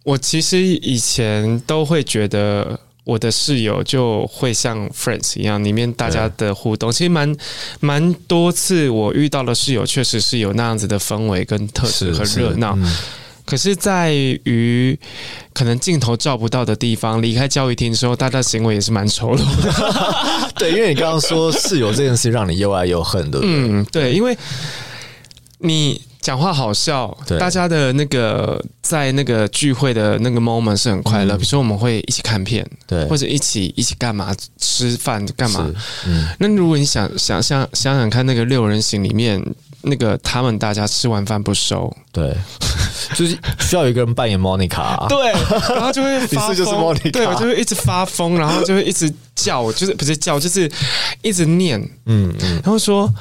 [0.02, 2.78] 我其实以前都会觉得。
[3.10, 7.36] 我的室友就会像 Friends 一样，里面大家的互动，其实蛮
[7.80, 8.88] 蛮多次。
[8.88, 12.72] 我遇到的室友确实是有那样子的氛围跟特质和热闹。
[12.76, 12.96] 嗯、
[13.44, 14.12] 可是，在
[14.44, 14.96] 于
[15.52, 20.52] 可能镜头照不到的地方，离开教育厅之后，大家行为也是蛮丑陋的。
[20.54, 23.40] 对，因为你刚刚说室友这件事让你又爱又恨的。
[23.42, 24.38] 嗯，对，因为
[25.58, 26.00] 你。
[26.20, 31.34] 讲话好笑，对大家的那个在那个聚会的那个 moment 是很快乐。
[31.34, 35.72] 嗯、比如说，我们会一起看片，对，或者一起一起干嘛吃饭干嘛。
[36.06, 39.42] 嗯，那如果你想想想想想看，那个六人行里面
[39.82, 42.36] 那个他们大家吃完饭不收，对，
[43.14, 45.30] 就是需要有一个人扮演 Monica，、啊、对，
[45.74, 50.70] 然后就会发疯，对，我就会一直发疯，然后就会一直叫，就是不是叫，就是
[51.22, 53.12] 一直念，嗯嗯，然后说。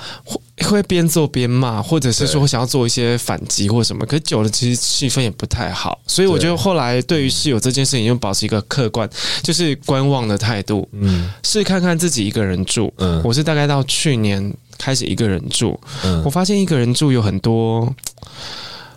[0.66, 9.10] 会边做边骂，或者是说想要做一些反击或什么，可是久了其实气氛也不太好，所以我觉得后来对于室友这件事情，就保持一个客观，
[9.42, 17.90] 就是观望的态度，嗯，试看看自己一个人住，嗯，我是大概到去年开始一个人住，嗯，我发现一个人住有很多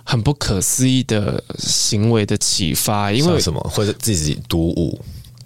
[0.05, 3.61] 很不可思议的行为的启发，因为什么？
[3.73, 5.01] 或者自己独舞。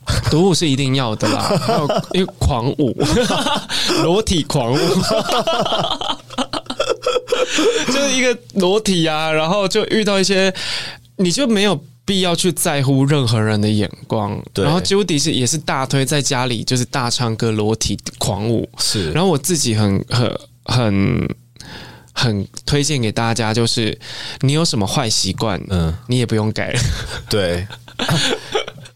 [0.31, 2.97] 独舞是一定要的啦，还有因为狂舞，
[4.05, 4.79] 裸体狂舞，
[7.87, 10.55] 就是一个裸体啊，然后就遇到一些，
[11.17, 14.41] 你就没有必要去在乎任何人的眼光。
[14.53, 19.11] 对，然后 Judy 是也是大推在家里就是大唱歌裸体狂舞，是。
[19.11, 21.37] 然后我自己很很很
[22.17, 23.97] 很推荐给大家，就是
[24.41, 26.75] 你有什么坏习惯，嗯，你也不用改。
[27.29, 27.67] 对。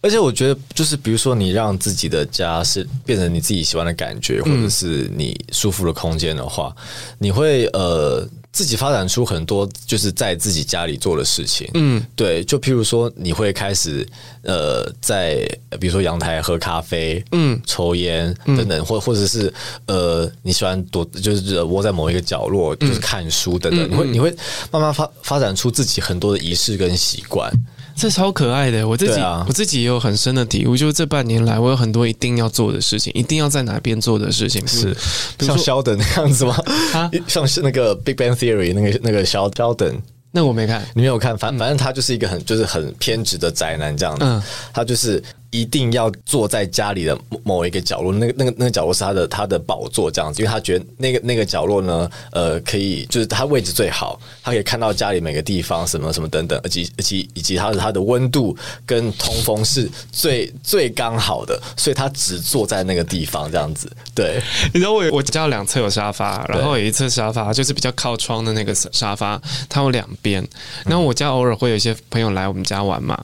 [0.02, 6.74] 而且我觉得，就是比如说，你让自己的家是变成你自己喜欢的感觉，或者是你舒服的空间的话，
[7.18, 11.70] 你会呃自己发展出很多就是在自己家里做的事情。
[11.74, 14.06] 嗯，对，就譬如说，你会开始
[14.42, 15.46] 呃在
[15.78, 19.52] 比如说阳台喝咖啡，嗯，抽烟等等，或或者是
[19.86, 24.34] 呃你喜欢躲就是窝在某一个角落就是看书等等，你会你会
[24.70, 27.52] 慢慢发发展出自己很多的仪式跟习惯。
[27.94, 34.96] 这超可爱的，我自己、啊、我自己也有很深的体悟，就是这半年来，我有很多一定要做的事情，一定要在哪边做的事情，是。
[35.40, 36.57] 像肖等那样子吗？
[36.94, 40.00] 啊， 像是那个 Big Bang Theory 那个那个肖肖等。
[40.33, 44.40] 那我没看，你没有看，反反正他就是一个很就是很偏执的宅男这样的，嗯、
[44.72, 63.90] 他就是一定要坐在家里的某一个角落，那个那个那个角落是他的他的宝座这样子，因为他觉得那个那个角落呢，呃，可以就是他位置最好，他可以看到家里每个地方什么什么等等，以及以及以及他的他的温度跟通风是最最刚好的，所以他只坐在那个地方这样子。
[64.14, 64.40] 对，
[64.72, 70.06] 你知道我我家两侧有沙发，然后有一侧沙发就是比较靠窗的那个沙发，它有两。
[70.22, 70.46] 边，
[70.84, 73.16] 然后我家偶尔会有一些朋友来我们家玩嘛，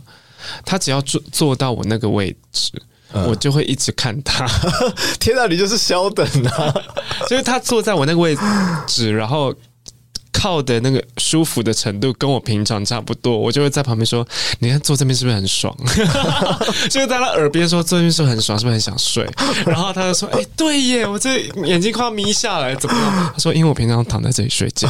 [0.64, 2.70] 他只要坐坐到我那个位置，
[3.12, 4.46] 嗯、我就会一直看他。
[5.20, 6.74] 天哪，你就是肖等啊！
[7.28, 8.37] 就是他坐在我那个位
[8.87, 9.54] 置，然后。
[10.38, 14.24] 靠的那个舒服的程度跟我平常差不多，我就会在旁边说
[14.61, 15.74] ：“你看坐这边是不是很爽？”
[16.90, 18.59] 就在他耳边说：“坐这边是不是很爽？
[18.59, 19.26] 是不是很想睡？”
[19.64, 24.87] 然后他就说：“哎、欸，对耶，我这眼睛快要眯下来，怎么样？”他说：“因为我平常躺在这里睡觉，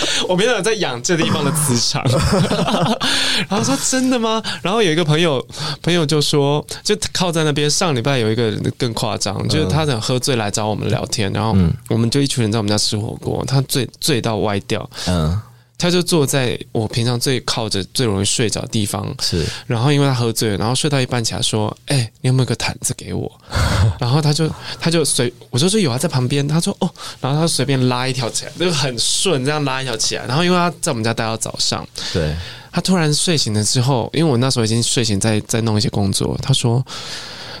[0.28, 2.02] 我平常在养这地方的磁场。
[3.48, 5.46] ”然后说：“真的吗？”然后有一个朋友，
[5.82, 7.70] 朋友就说：“就靠在那边。
[7.70, 11.54] 上礼拜有一个人更夸张，就是他想喝醉来找我们聊天，然后
[11.88, 13.62] 我们就一群人在我们家吃火锅，他。
[13.68, 15.38] 醉醉到歪掉，嗯，
[15.78, 19.46] 他就坐在我平常最靠着最容易睡着的地方，是。
[19.64, 23.30] 然后因为他喝醉了，然后睡到一半起来说：“哎、欸，你有没有个毯子给我？”
[24.00, 26.46] 然后他就他就随我就说有啊，在旁边。
[26.48, 26.90] 他说：“哦。”
[27.22, 30.26] 然后他随便拉一条起来，就很顺这样拉一条起来。
[30.26, 32.34] 然后因为他在我们家待到早上，对。
[32.72, 36.36] 他突然睡醒了之后，因为我那时候已经睡醒在，在在弄一些工作。
[36.42, 36.84] 他说：“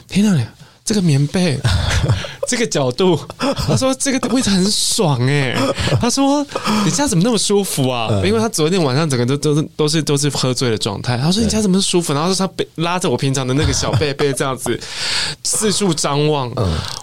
[0.08, 0.46] 天哪！”
[0.88, 1.58] 这个棉被，
[2.48, 6.42] 这个角度，他说这个位置很爽哎、欸，他说
[6.82, 8.08] 你家怎么那么舒服啊？
[8.24, 11.18] 因为他昨天晚上整个都都是都是都是喝醉的状态。
[11.18, 12.14] 他说你家怎么舒服？
[12.14, 14.80] 然后说他背拉着我平常的那个小被被这样子
[15.44, 16.50] 四处张望。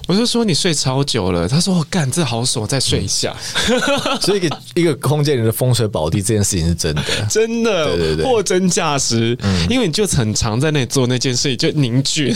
[0.08, 1.48] 我就说你睡超久了。
[1.48, 3.36] 他说我干这好爽，再睡一下。
[4.20, 9.38] 所以一个一个空间里的风水宝地这件事情是真的，真的，对对对，货真价实。
[9.70, 12.36] 因为你就很常在那里做那件事情，就凝聚。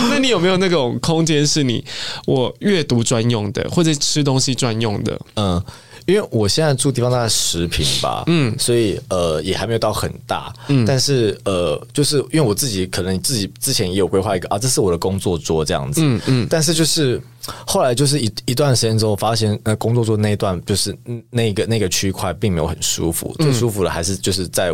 [0.10, 1.84] 那你有没有那种空间是你
[2.26, 5.20] 我阅读专用的，或者吃东西专用的？
[5.36, 5.62] 嗯，
[6.06, 17.20] 因为我现在住地方大概十平吧，嗯，所以呃也还没有到很大，嗯，但是呃就是因为我自己可能自己之前也有规划一个啊，这是我的工作桌这样子，嗯嗯，但是就是
[17.66, 20.96] 后来就是一一段时间之后，发现呃工作桌那一段就是
[21.30, 24.72] 那个那个区块并没有很舒服，最舒服的还是就是在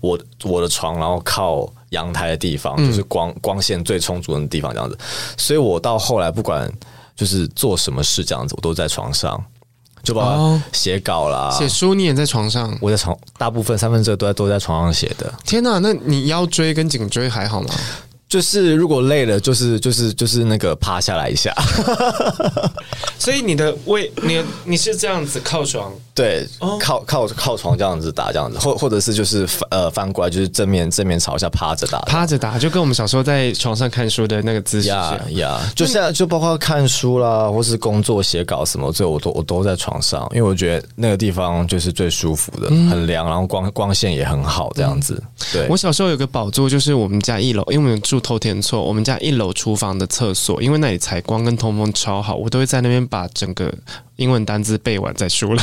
[0.00, 1.72] 我我的床，然后靠。
[1.96, 4.98] 阳台的地方就是光光线最充足的地方，这样子，
[5.38, 6.70] 所以我到后来不管
[7.16, 9.42] 就是做什么事这样子，我都在床上，
[10.02, 15.32] 就包括写稿啦，写书你也在床上，我在床，大部分三分之二都在都在床上写的。
[15.44, 17.74] 天哪，那你腰椎跟颈椎还好吗？
[18.28, 21.54] 就是如果累了，就是就是就是那个趴下来一下。
[23.18, 25.92] 所以你的位，你你是这样子靠床。
[26.14, 26.46] 对，
[26.80, 45.22] 靠靠靠床这样子打，这样子，或或者是就是翻呃翻过来，就是正面正面朝下趴着打，趴着打，就跟我们小时候在床上看书的那个姿势呀呀，就现在就包括看书啦，或是工作写稿什么，这我都我都在床上，因为我觉得那个地方就是最舒服的，嗯、很凉，然后光光线也很好，这样子。
[45.52, 53.72] 对，我小时候有个宝座，就是我们家一楼，因为我们住透天厝，我们家一楼厨房的厕所，因为那里采光跟通风超好，我都会在那边把整个。
[54.16, 55.62] 英文单字背完再出来，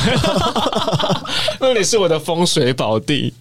[1.60, 3.34] 那里是我的风水宝地。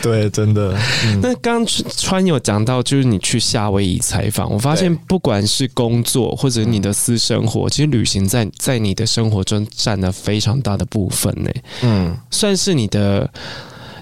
[0.00, 0.78] 对，真的。
[1.04, 11.50] 嗯、那刚川有讲到，就是你去夏威夷采访，我发现不管是工作或者你的私生活，其实旅行在在你的生活中占了非常大的部分呢。
[11.82, 13.28] 嗯，算是你的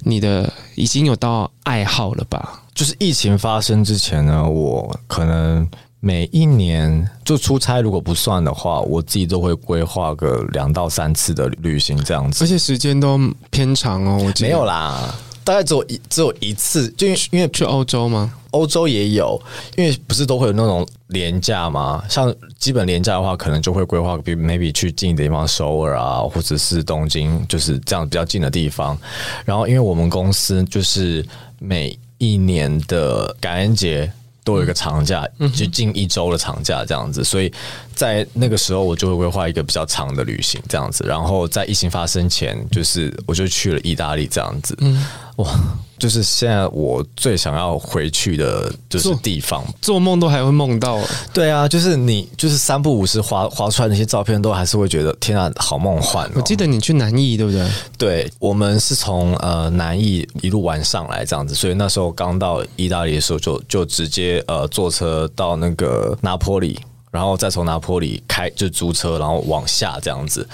[0.02, 2.60] 你的已经有到爱好了吧？
[2.80, 5.68] 就是疫情发生之前呢，我可能。
[6.02, 14.16] 每一年就出差，如果不算的话，我自己都会规划个两到三次的旅行这样子，而且时间都偏长哦。
[14.18, 15.14] 我没有啦，
[15.44, 18.32] 大概只有一只有一次，就因为因为去欧洲吗？
[18.52, 19.38] 欧洲也有，
[19.76, 22.02] 因为不是都会有那种廉价吗？
[22.08, 28.96] 像基本廉价的话，可能就会规划，比如 maybe 去近的地方，首尔啊，或者是东京，就是这样比较近的地方。
[29.44, 31.22] 然后，因为我们公司就是
[31.58, 34.12] 每一年的感恩节。
[34.42, 37.52] 都有一个长假，就近一周的长假这样子，所以
[37.94, 41.04] 在那个时候我就会规划一个比较长的旅行这样子。
[41.06, 44.74] 然后在疫情发生前，就是我就去了意大利这样子。
[44.80, 45.06] 嗯，
[45.36, 45.60] 哇，
[46.00, 50.98] 就是现在我最想要回去的就是地方，做梦都还会梦到。
[51.32, 56.32] 对啊，就是你就是三不五时滑滑出来那些照片，都还是会觉得天啊，好梦幻哦。
[56.34, 57.68] 我记得你去南艺对不对？
[57.96, 64.30] 对，我们是从呃南艺一路玩上来这样子，所以那时候刚到意大利的时候就就直接。
[64.46, 70.48] 呃，坐车到那个拿坡里，然后再从拿坡里开就租车，然后往下这样子，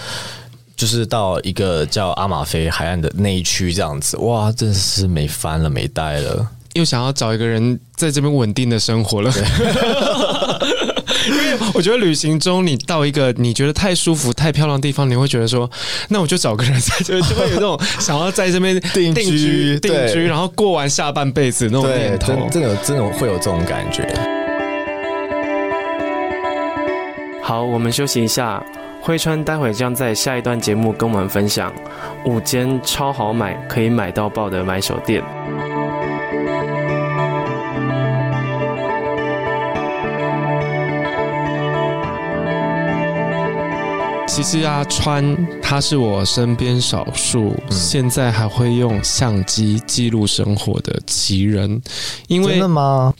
[0.76, 4.16] 就是到一个叫阿马菲海岸的那一区这样子。
[4.18, 9.32] 哇，真是美翻了，美呆了，又想要找一个人在这边稳定的生活了。
[9.32, 9.42] 对
[11.28, 15.68] 因为我觉得旅行中，你到一个你觉得太舒服、太漂亮的地方，你会觉得说，
[16.08, 22.32] 那我就找个人在这边，就会有那种 想要在这边定居、定居，然后过完下半辈子那种念头。
[22.50, 24.06] 真的，真的会有这种感觉。
[27.42, 28.62] 好，我们休息一下。
[29.06, 31.72] 慧川待会将在下一段节目跟我们分享
[32.24, 35.22] 五间超好买、可以买到爆的买手店。
[44.26, 51.80] 其实啊，川他是我身边少数现在还会用相机记录生活的奇人。
[52.26, 52.60] 因为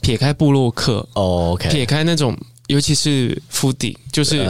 [0.01, 2.37] 撇开布洛克哦，撇开那种，
[2.67, 4.45] 尤其是 foodie，就是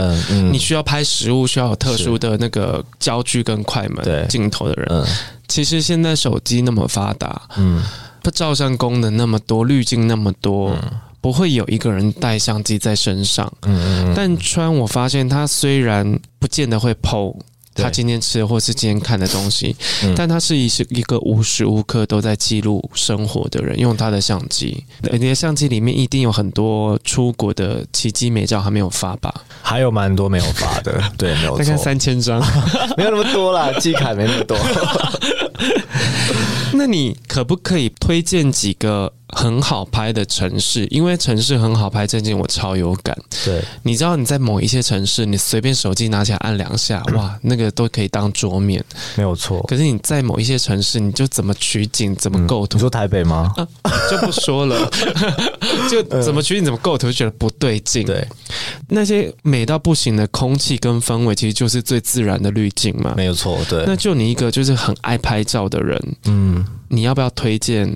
[0.52, 5.06] 你需要拍食物需要有特殊的那个焦距跟快门镜头的人。
[5.48, 7.82] 其实现在手机那么发达，嗯，
[8.22, 10.76] 它照相功能那么多，滤镜那么多。
[11.20, 17.36] 不会有一个人带相机在身上，嗯嗯，但川我发现他虽然不见得会 po
[17.82, 19.74] 他今天吃的或是今天看的东西，
[20.16, 29.32] 但他是一是一个无时无刻都在记录生活的人，用他的相机，你的相机里面一定有很多出国的奇迹美照还没有发吧？
[29.62, 32.40] 还有蛮多没有发的， 对，没有错，大概三千张，
[32.96, 34.56] 没有那么多啦， 季卡没那么多。
[36.74, 40.86] 那你可不可以推荐几个很好拍的城市？
[40.86, 43.16] 因为城市很好拍这件我超有感。
[43.44, 48.82] 对，你知道你在某一些城市，你随便手机拿起来按两下，哇， 那个都可以当桌面，
[49.16, 49.62] 没有错。
[49.68, 52.76] 可是你在某一些城市，你就怎么取景，怎么构图？
[52.76, 53.52] 你说台北吗？
[53.56, 53.68] 啊，
[54.10, 54.90] 就不说了，
[55.90, 58.04] 就怎么取景，怎么构图，就觉得不对劲。
[58.04, 58.26] 对，
[58.88, 63.12] 那些美到不行的空气跟氛围，其实就是最自然的滤镜嘛。
[63.16, 63.84] 没有错，对。
[63.86, 66.64] 那就你一个就是很爱拍照的人，嗯。
[66.90, 67.86] 你要不要推荐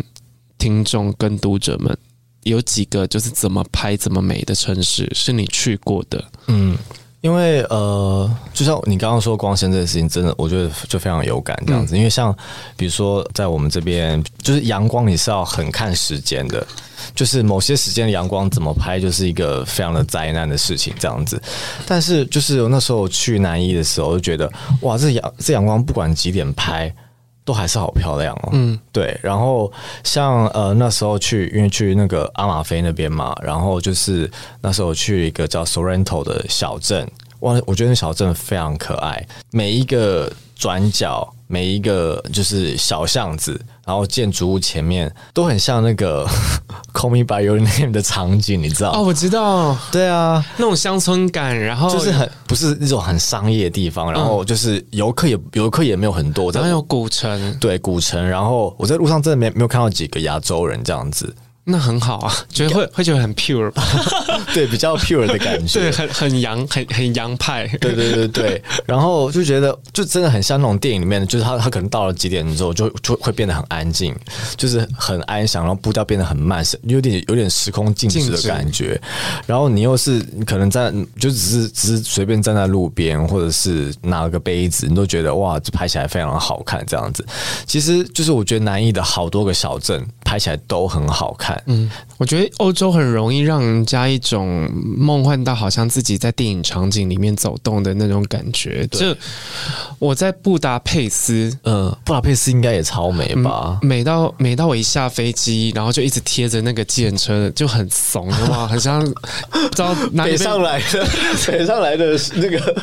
[0.63, 1.99] 听众跟读者们
[2.45, 6.25] 有几个就是怎么拍怎么美的城市是你去过的？
[6.47, 6.79] 嗯，
[7.21, 11.97] 因为呃，就像你刚刚说光线这件事情，真的我觉得就非常有感这样子。
[11.97, 12.33] 因为像
[12.77, 16.65] 比如说在我们这边，就是阳光你是要很看时间的，
[17.13, 21.43] 就是某些时间的阳光怎么拍就是一个非常的灾难的事情这样子。
[21.85, 24.49] 但是就是那时候去南艺的时候，就觉得
[24.83, 26.95] 哇，这阳这阳光不管几点拍。
[27.53, 29.15] 都还是好漂亮哦，嗯，对。
[29.23, 29.71] 然后
[30.03, 34.31] 像呃那时候去，因为去那个阿马菲那边嘛，然后就是
[34.63, 37.07] 那时候去一个叫 Sorrento 的小镇，
[37.41, 43.61] 哇，我觉得那小镇非常可爱，每一个转角，每一个就是小巷子。
[43.85, 46.25] 然后建筑物前面都很像那个
[46.95, 48.93] Call Me By Your Name 的场景，你知道？
[48.93, 49.77] 哦，我知道。
[49.91, 58.25] 对啊，那种乡村感，然后就是很不是那种很商业的地方，然后就是游客也游客也没有很多，然后有古城，对古城。
[58.25, 61.35] 然后我在路上真的没没有看到几个亚洲人这样子。
[61.65, 63.85] 那很好啊，觉得会会觉得很 pure 吧？
[64.53, 67.69] 对，比较 pure 的感觉， 对，很很洋，很很洋派。
[67.81, 74.13] 对对对对，然后就觉得就真的很像那种电影里面的，就是他他可能到了几点之后就就会变得很安静，
[74.57, 79.01] 就是很安详，然后步调变得很慢，是有点有点时空静止的感觉。
[79.47, 87.25] 然后你又是你可能在就只是只是随便站在路边，或者是拿了个杯子，你都觉得哇，这拍起来非常好看这样子。
[87.67, 91.63] 其实就是我觉得南艺的好多个小镇拍起来都很好看。
[91.67, 98.87] 嗯，我觉得欧洲很容易让人家一种梦幻到好像自己在电影场景里面走动的那种感觉。
[98.87, 99.15] 就
[99.99, 103.79] 我在布达佩斯，嗯，布达佩斯应该也超美吧？
[103.83, 111.07] 嗯、美到美到我一下飞机，然后就一直贴着那个计程车，就很怂的话，很 像不知道哪里北上来的，
[111.47, 112.75] 北上来的那个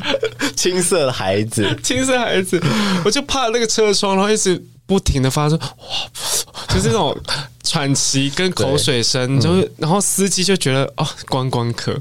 [0.55, 2.61] 青涩的孩子， 青涩孩子，
[3.03, 4.63] 我就怕那个车窗，然后一直。
[4.89, 7.15] 不停的发出哇，就是那种
[7.63, 11.95] 喘气跟口水声，就是然后司机就觉得哦，观光客，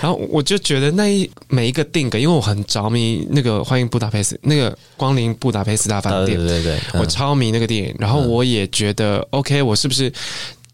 [0.00, 10.12] 然后我就觉得那一每一个定格，因为我很着迷那个欢迎布达佩斯，那个光临布达佩斯大饭店，对对对，我超迷那个电影，然后我也觉得 OK，我是不是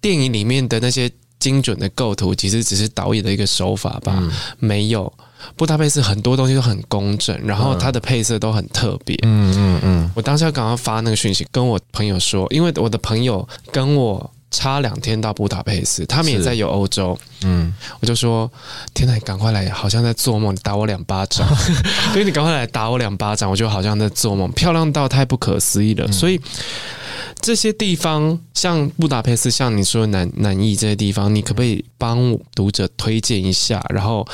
[0.01, 4.27] 电影里面的那些精准的构图，其实只是导演的一个手法吧？
[4.59, 5.13] 没有。
[5.57, 9.17] 布达佩斯很多东西都很工整，然后它的配色都很特别。
[9.23, 17.19] 嗯嗯嗯，我当时要赶快发那个讯息跟我朋友说，因为我的朋友跟我差两天到布达佩斯，他们也在游欧洲。
[17.43, 18.51] 嗯，我就说：
[18.95, 21.47] 天哪，你赶快来，好像在做梦，你打我两巴掌。
[22.13, 26.07] 所以你赶快来打我两巴掌，我就好像在做梦，漂亮到太不可思议了。
[26.07, 26.41] 嗯、所以
[27.41, 33.85] 这些地方，像布达佩斯，像你说的南南艺这些地方，你可不可以帮读者推荐一下？
[33.91, 34.27] 然后。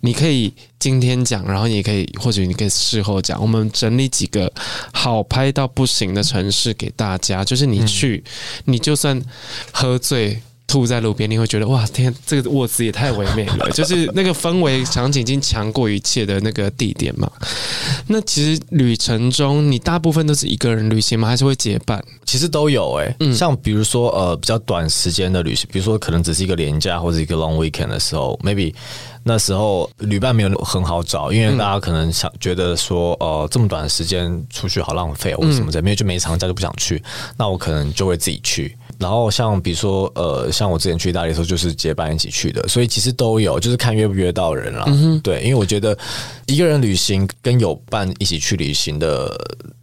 [0.00, 3.40] 你可以今天讲，然后你也可以，或者你可以事后讲。
[3.40, 4.52] 我们整理几个
[4.92, 8.24] 好拍到不行的城市给大家，就是你去，
[8.64, 9.20] 你就算
[9.72, 10.40] 喝醉。
[10.70, 17.28] 吐在路边，你会觉得哇天，这个卧姿也太唯美了， 就是那个氛围场景已经强过一切的那个地点嘛。
[18.06, 21.26] 那其实旅程中，你大部分都是一个人旅行吗？
[21.26, 22.00] 还是会结伴？
[22.24, 28.72] 其实都有诶、欸，嗯，像比如说呃比较短时间的旅行，比如说可能只是一个连假或者一个 long weekend 的时候，maybe
[29.24, 37.02] 那时候旅伴没有很好找，因为大家可能想觉得说呃这么短的时间出去好浪费或者什么的，没有就没长假就不想去，
[37.36, 38.76] 那我可能就会自己去。
[39.00, 44.84] 然后像比如说呃，像我之前去意大利的时候，就是结伴一起去的，所以其实都有，就是看约不约到人啦。
[44.88, 45.96] 嗯、对，因为我觉得
[46.44, 49.34] 一个人旅行跟有伴一起去旅行的，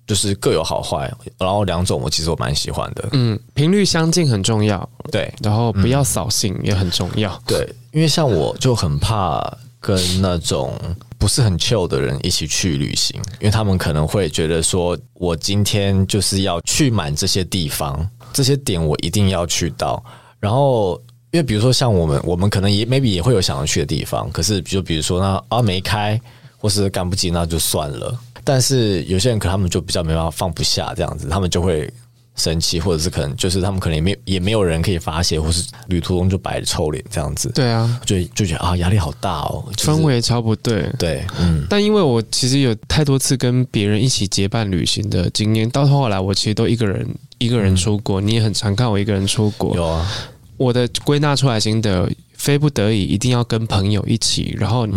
[0.05, 1.11] 就是各有好坏。
[1.39, 3.09] 然后两种我其实我蛮喜欢的。
[3.13, 4.88] 嗯，频率相近很重要。
[5.11, 7.34] 对，然后不要扫兴也很重要。
[7.34, 9.41] 嗯、对，因为像我就很怕
[9.80, 10.80] 跟那种
[11.18, 18.07] 不是很 chill 的人一起去旅行，因为他们可能会觉得说我今天就是要去满这些地方。
[18.34, 20.03] 这些点我一定要去到，
[20.39, 21.01] 然后
[21.32, 26.19] 因为比如说像我们，我们可能也 maybe 也会有想要去的地方，可是就比如说那啊没开，
[26.57, 28.17] 或是赶不及，那就算了。
[28.43, 31.91] 但是有些人可能他们就比较没办法放不下这样子，他们就会
[32.36, 37.51] 生气，或者是可能就是他们可能也没也没有人可以发泄，或是旅途中就摆着臭脸这样子。
[37.53, 40.89] 对啊，就就觉得啊压力好大哦，就是、氛围超不对。
[40.97, 41.65] 对，嗯。
[41.69, 47.05] 但因为我其实有太多次跟别人一起结伴旅行的经验，到后来我其实都一个人
[47.38, 48.21] 一个人出国。
[48.21, 49.75] 嗯、你也很常看我一个人出国。
[49.75, 50.09] 有啊。
[50.57, 54.55] 我的归纳出来心得，非不得已一定要跟朋友一起。
[54.57, 54.88] 然后，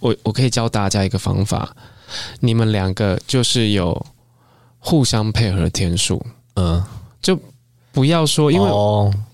[0.00, 1.76] 我我可以教大家一个方法，
[2.40, 4.06] 你们两个就是有
[4.78, 6.24] 互相配合的天数。
[6.54, 6.82] 嗯，
[7.20, 7.38] 就
[7.92, 8.70] 不要说，因为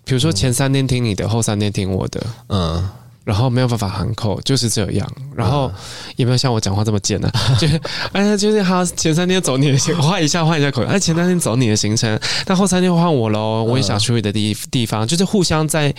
[0.04, 2.26] 比如说前三天听你的，后三天听我的。
[2.48, 2.88] 嗯。
[3.24, 5.08] 然后没有办法喊口，就是这样。
[5.34, 5.70] 然后
[6.16, 7.80] 也没有像我讲话这么贱呢、啊， 就是
[8.12, 15.94] 哎呀，就是他前三天走你的行，换一下换一下口，哎，前三天走你的行程，但后三天换我喽，我也想去你的地地方，就是互相在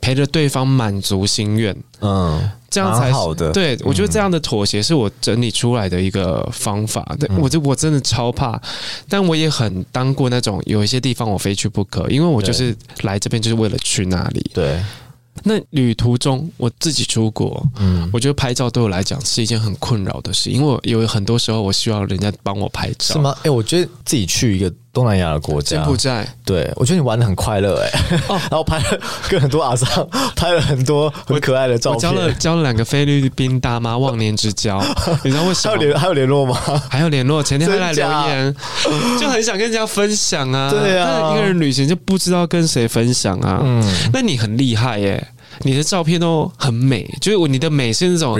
[0.00, 3.52] 陪着对方满足心愿，嗯，这样才好的。
[3.52, 7.14] 对，我觉得这样的妥协是我整理出来的一个方法。
[7.20, 8.58] 对，我就我真的超怕，
[9.08, 14.50] 但我也很当过那种有一些地方我非去不可，因为我就是来这边就是为了去那里。
[14.54, 14.80] 对。
[15.44, 23.34] 那旅途中，我自己出国，嗯，我觉得拍照对我来讲是一件很困扰的事，因为我有很多时候我需要人家帮我拍照，是吗？
[23.38, 24.72] 哎、欸，我觉得自己去一个。
[24.98, 34.82] 东南亚的国家，柬埔寨，对，我觉得你玩的很快乐哎，哦， 然后拍了跟很多阿桑拍了很多很可爱的照片，我交了交了两个菲律宾大妈忘年之交，
[35.22, 35.70] 你知道为什么？
[35.70, 36.58] 还有联还有联络吗？
[36.90, 38.56] 还有联络，前天还来留言，
[39.20, 45.24] 就很想跟人家分享啊，对啊，但一个人旅行就不知道跟谁分享啊，嗯，那你很厉害耶。
[45.62, 48.38] 你的照片都很美，就是你的美是那种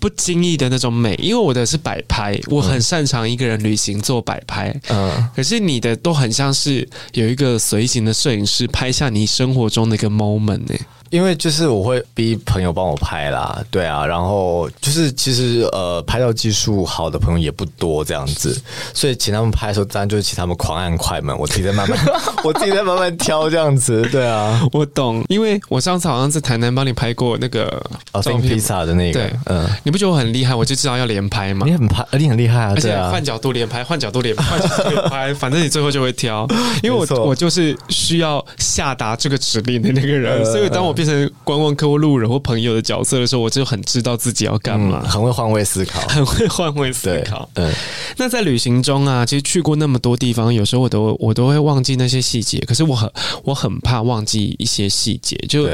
[0.00, 10.74] 不经意的那种美，因为我的是摆拍，我很擅长一个人旅行做摆拍，嗯，可是你的都很像是有一个随行的摄影师拍下你生活中的一个 moment 呢。
[11.14, 18.60] 因为就是我会逼朋友帮我拍啦，对啊，然后就是其实呃拍照技术好的朋友也不多这样子，
[18.92, 21.96] 所以请他们拍的时候，当然就是请他们狂按快门，我自己在慢慢，
[22.42, 27.80] 我自己在慢慢挑这样子，对啊，我懂，因为我上次好像在台南帮你拍过那个
[28.24, 30.52] 订披萨的那个，对，嗯，你不觉得我很厉害？
[30.52, 36.44] 我就知道要连拍嘛，你很拍，你很厉害啊，而且换角度连拍，换角度连拍，换角度连拍，反正你最后就会挑，
[36.82, 47.48] 因为我我就是需要下达这个指令的那个人，所以当我变成观光客户、路人或朋友的角色的时候，我就很知道自己要干嘛，嗯，很会换位思考，很会换位思考。
[47.54, 47.72] 嗯，
[48.16, 52.58] 那在旅行中啊，其实去过那么多地方，有时候我都我都会忘记那些细节。
[52.60, 53.10] 可是我很
[53.42, 55.68] 我很怕忘记一些细节，就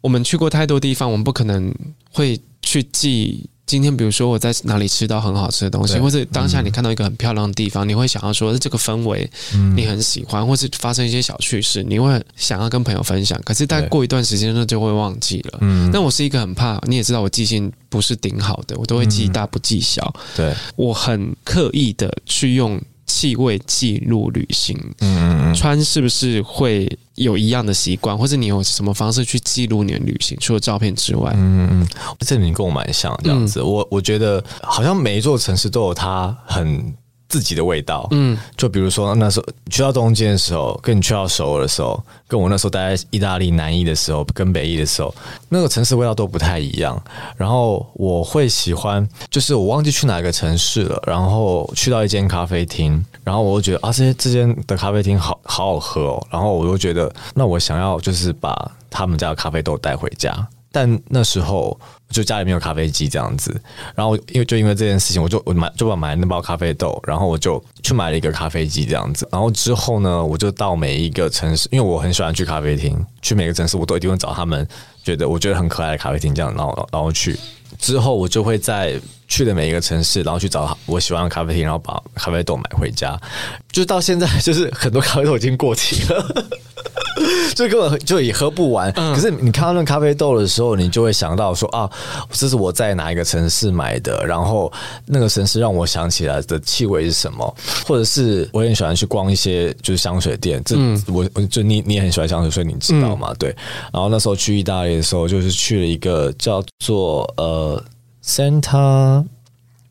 [0.00, 1.74] 我们去过太多地方，我们不可能
[2.12, 3.48] 会去记。
[3.70, 9.30] 今天，比如说我在哪里吃到很好吃的东西，或者当下你看到一个很漂亮的地方，嗯、你会想要说这个氛围
[9.76, 13.40] 你很喜欢，嗯、或是发生一些小趣事，你会想要跟朋友分享。
[13.44, 15.58] 可是，但过一段时间呢，就会忘记了。
[15.60, 20.12] 嗯，那我是一个很怕，你也知道我记性不是顶好的，我都会记大不记小。
[20.16, 22.80] 嗯、对，我很刻意的去用。
[23.10, 30.38] 气味记录旅行，嗯，穿是不是会有一样的习惯，或者你有什么方式去记录你的旅行？
[30.40, 31.88] 除了照片之外，嗯嗯，
[32.20, 33.58] 这你跟我蛮像这样子。
[33.58, 36.94] 嗯、我我觉得好像每一座城市都有它很。
[37.30, 45.14] 自己的味道，嗯，就比如说那时候去到东京的时候，跟你去到首尔的时候，跟我那时候待在意大利南义的时候，跟北义的时候，
[45.48, 47.00] 那个城市味道都不太一样。
[47.36, 60.34] 然后我会喜欢，就是我忘记去哪个城市了，然后去到一间咖啡厅，然后我就觉得啊，这些这间的咖啡厅好好好喝哦，然后我就觉得，那我想要就是把他们家的咖啡豆带回家。
[60.72, 61.78] 但那时候
[62.10, 63.60] 就家里没有咖啡机这样子，
[63.94, 74.66] 然后因为就因为这件事情，我就我买就把买那包咖啡豆，然后我就去买了一个咖啡机这样子，然后之后呢，我就到每一个城市，因为我很喜欢去咖啡厅，去每个城市我都一定会找他们
[75.02, 77.38] 觉得我觉得很可爱的咖啡厅这样，然后然后去
[77.78, 79.00] 之后我就会在
[79.30, 83.18] 去的每一个城市，然后去找我喜欢的咖啡厅，然后把咖啡豆买回家，
[83.72, 86.44] 就到现在就是很多咖啡豆已经过期了。
[87.54, 91.88] 就根本就也喝不完，可是你看到那咖啡豆的时候，你就会想到说啊，
[92.32, 94.72] 这是我在哪一个城市买的，然后
[95.04, 97.54] 那个城市让我想起来的气味是什么，
[97.86, 100.76] 或者是我很喜欢去逛一些就是香水店，这
[101.12, 103.34] 我就你你也很喜欢香水，所以你知道吗？
[103.38, 103.54] 对。
[103.92, 107.82] 然后那时候去意大利的时候，就是去了一个叫做呃
[108.30, 109.24] Santa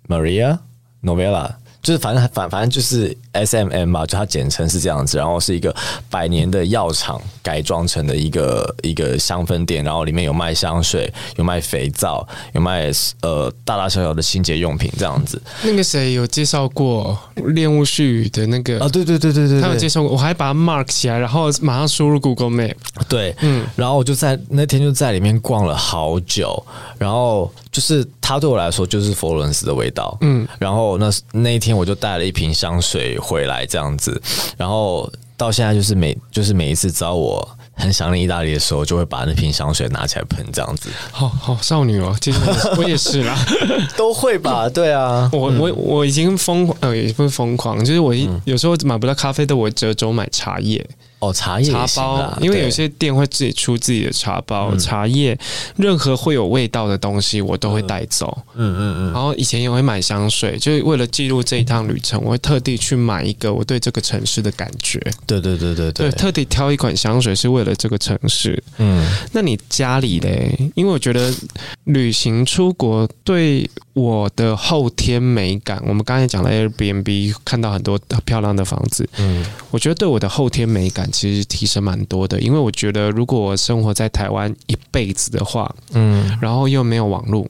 [0.07, 0.59] Maria
[1.03, 1.55] Novella。
[1.81, 5.17] 就是反正反反正就是 S M M 吧，就它简称是这样子。
[5.17, 5.75] 然后是一个
[6.09, 15.41] 百年的药厂改装成的一个一个香氛店，然后里面有卖香水，有卖肥皂，有卖呃大大小小的清洁用品这样子。
[15.63, 18.89] 那个谁有介绍过恋物絮语的那个啊？
[18.89, 22.75] 对对对对对，他有介绍过，我还把它 mark 起来，然后马上输入 Google Map。
[23.07, 26.65] 对，嗯，然后我就在那天就在里面逛了好久，
[26.97, 27.51] 然后。
[27.71, 34.19] 就是它对我来说就是佛罗伦斯的味道，嗯，然后那那一天我就带了一瓶香水回来这样子，
[34.57, 40.89] 然后到现在就是每就是每一次只要我很想念意大利的时候，就会把那瓶香水拿起来喷这样子。
[41.11, 42.39] 好好少女哦，其实
[42.77, 43.37] 我也是啦，
[43.95, 44.67] 都会吧？
[44.73, 50.85] 对啊，我我我已经疯狂呃，也不是疯狂，就是我一有时候买不到咖啡豆，我折中买茶叶。
[51.19, 55.37] 哦，茶叶茶包，因为有些店会自己出自己的茶包，茶叶
[55.75, 58.37] 任何会有味道的东西我都会带走。
[58.55, 59.13] 嗯嗯嗯。
[59.13, 64.99] 然后以前也会买香水，就是为了记录这一趟旅程，我会特地去买一个我对这个城市的感觉。
[65.27, 68.61] 对对对对对，对，特地挑一款香水是为了这个城市。
[68.77, 70.57] 嗯，那你家里嘞？
[70.75, 71.33] 因为我觉得
[71.89, 79.09] 旅行出国对我的后天美感，我们刚才讲了 Airbnb，看到很多漂亮的房子。
[79.17, 81.11] 嗯，我觉得对我的后天美感。
[81.11, 87.49] 其实提升蛮多的，因为我觉得如果我生活在台湾一辈子的话，嗯，然后又没有网络，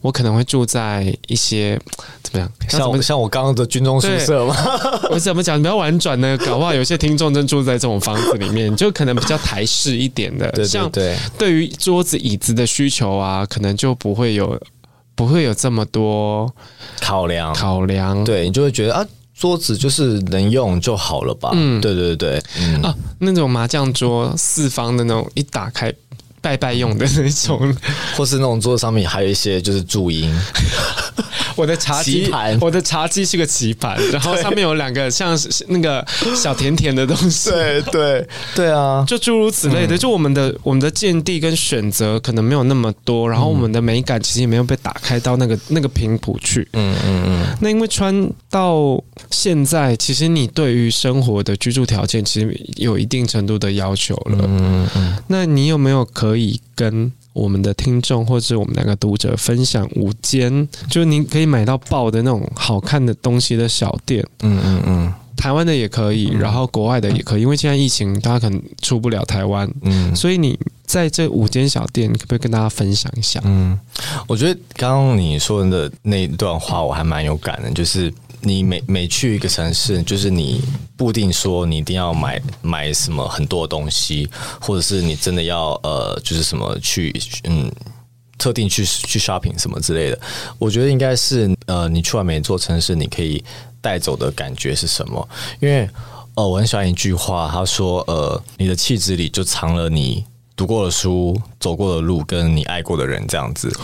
[0.00, 1.78] 我可能会住在一些
[2.22, 2.52] 怎么样？
[2.68, 4.56] 像我像我刚刚的军中宿舍吗？
[5.10, 6.36] 我怎么讲比较婉转呢？
[6.38, 10.50] 搞不好有些听众正住在这种房子里面，就可能比较台式一点的。
[10.52, 10.90] 对对对，像
[11.38, 14.60] 对于桌子椅子的需求啊，可能就不会有
[15.14, 16.52] 不会有这么多
[17.00, 18.22] 考量考量。
[18.24, 19.06] 对，你就会觉得啊。
[19.32, 21.48] 桌子就是能用就好了吧？
[21.54, 25.90] 嗯，对对对，嗯、啊，那种麻将桌四方的那种，一打开
[26.40, 27.76] 拜拜用的那种，
[28.16, 30.32] 或是那种桌子上面还有一些就是注音。
[31.56, 37.50] 我的茶几，盘我的茶几是个棋盘，然后上面有两个像是那个小甜甜的东西。
[37.50, 39.94] 对对对啊，就诸如此类的。
[39.94, 46.66] 嗯、就我们的我们的见地跟选择可能没有那么多，然后我们的美感其实也没有被打开到那个那个频谱去。
[46.72, 47.46] 嗯嗯嗯。
[47.60, 54.38] 那因为穿到现在，其实你对于生活的居住条件其实有一定程度的要求了。
[54.44, 55.16] 嗯嗯嗯。
[55.26, 57.12] 那你有没有可以跟？
[57.32, 64.20] 我们的听众或者我们两个读者分享五间，就是您可以买到爆的那种好看的东西的小店。
[64.42, 69.72] 嗯嗯嗯，台湾的也可以，然后国外的也可以，因为现在疫情，大家可能出不了台湾。
[69.82, 73.40] 嗯，所以你在这五间小店，可不可以跟大家分享一下？
[73.44, 73.78] 嗯，
[74.26, 78.12] 我觉得刚刚你说的那一段话，我还蛮有感的，就是。
[78.42, 80.60] 你每每去一个城市，就是你
[80.96, 84.28] 不一定说你一定要买买什么很多东西，
[84.60, 87.14] 或者是你真的要呃，就是什么去
[87.44, 87.70] 嗯，
[88.38, 90.18] 特定去去 shopping 什么之类的。
[90.58, 93.42] 我觉得应该是呃，你去完每一座城市，你可以
[93.80, 95.28] 带走的感觉是什么？
[95.60, 95.88] 因为
[96.34, 100.24] 呃，我很喜欢一句话，他说呃，你的气质里就藏了你
[100.56, 103.70] 读过的书、走过的路，跟你爱过的人这样子。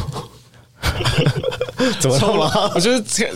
[1.98, 2.70] 怎么了？
[2.76, 3.34] 我觉得这个。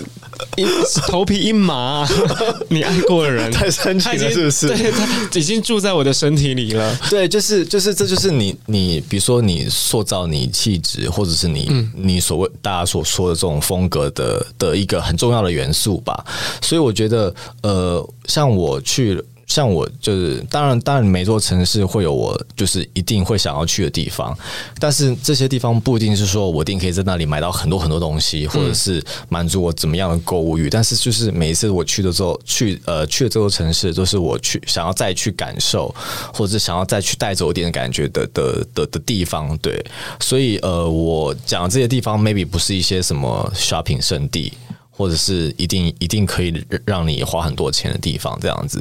[0.57, 0.65] 一
[1.09, 2.07] 头皮一麻，
[2.69, 4.69] 你爱过的人太深情了，是不是？
[4.69, 5.07] 对，他
[5.39, 6.99] 已经住在我的身体里了。
[7.09, 16.25] 对，就是就是，这就是你你，比如说你塑造你气质，或者是你、嗯、你所谓大家所说的这种风格的的一个很重要的元素吧。
[16.63, 19.23] 所以我觉得，呃，像我去。
[19.51, 24.33] 像我就是，当然，当然，每座城市会有我就是一定会想要去的地方，
[24.79, 30.71] 但是这些地方不一定是说我一定可以在那里买到很多很多东西，或者是满足我怎么样的购物欲。
[30.71, 35.93] 但是就是每一次我去的时候，去呃去的这座城市，都是我去想要再去感受，
[36.33, 39.59] 或者是想要再去带走一点感觉的的的的地方。
[39.59, 39.85] 对，
[40.21, 44.53] 所以呃，我讲的这些地方，maybe 不是一些什么 shopping 圣地。
[45.01, 48.79] 或者是一定一定可以让你花很多钱的地方，这样子。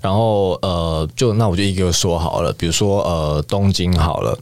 [0.00, 4.36] 然后呃，就那我就一个说好了，比如说呃，东京好了，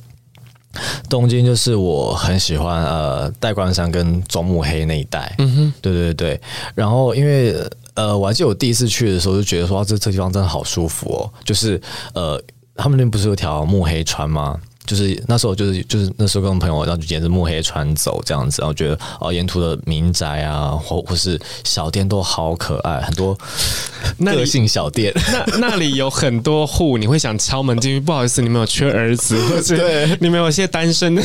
[1.11, 5.35] 东京就是我很喜欢呃，代官山跟中目黑那一带。
[5.37, 6.41] 嗯哼，对对对。
[6.74, 7.55] 然后因为
[7.93, 11.31] 呃，我还记得我第一次去的时候就觉得说，这这地方真的好舒服哦。
[11.45, 11.79] 就是
[12.14, 12.43] 呃，
[12.74, 14.59] 他们那边不是有条目黑川吗？
[14.89, 23.36] 就是那时候，就是就是那时候跟朋友，然后就沿着墨黑川走这样子，然后觉得哦，沿途的民宅啊，或或是小店都好可爱，很多
[24.24, 25.12] 个性小店。
[25.61, 28.01] 那那里有很多户，你会想敲门进去？
[28.01, 29.76] 不好意思，你们有缺儿子，或者
[30.20, 31.22] 你们有些单身的？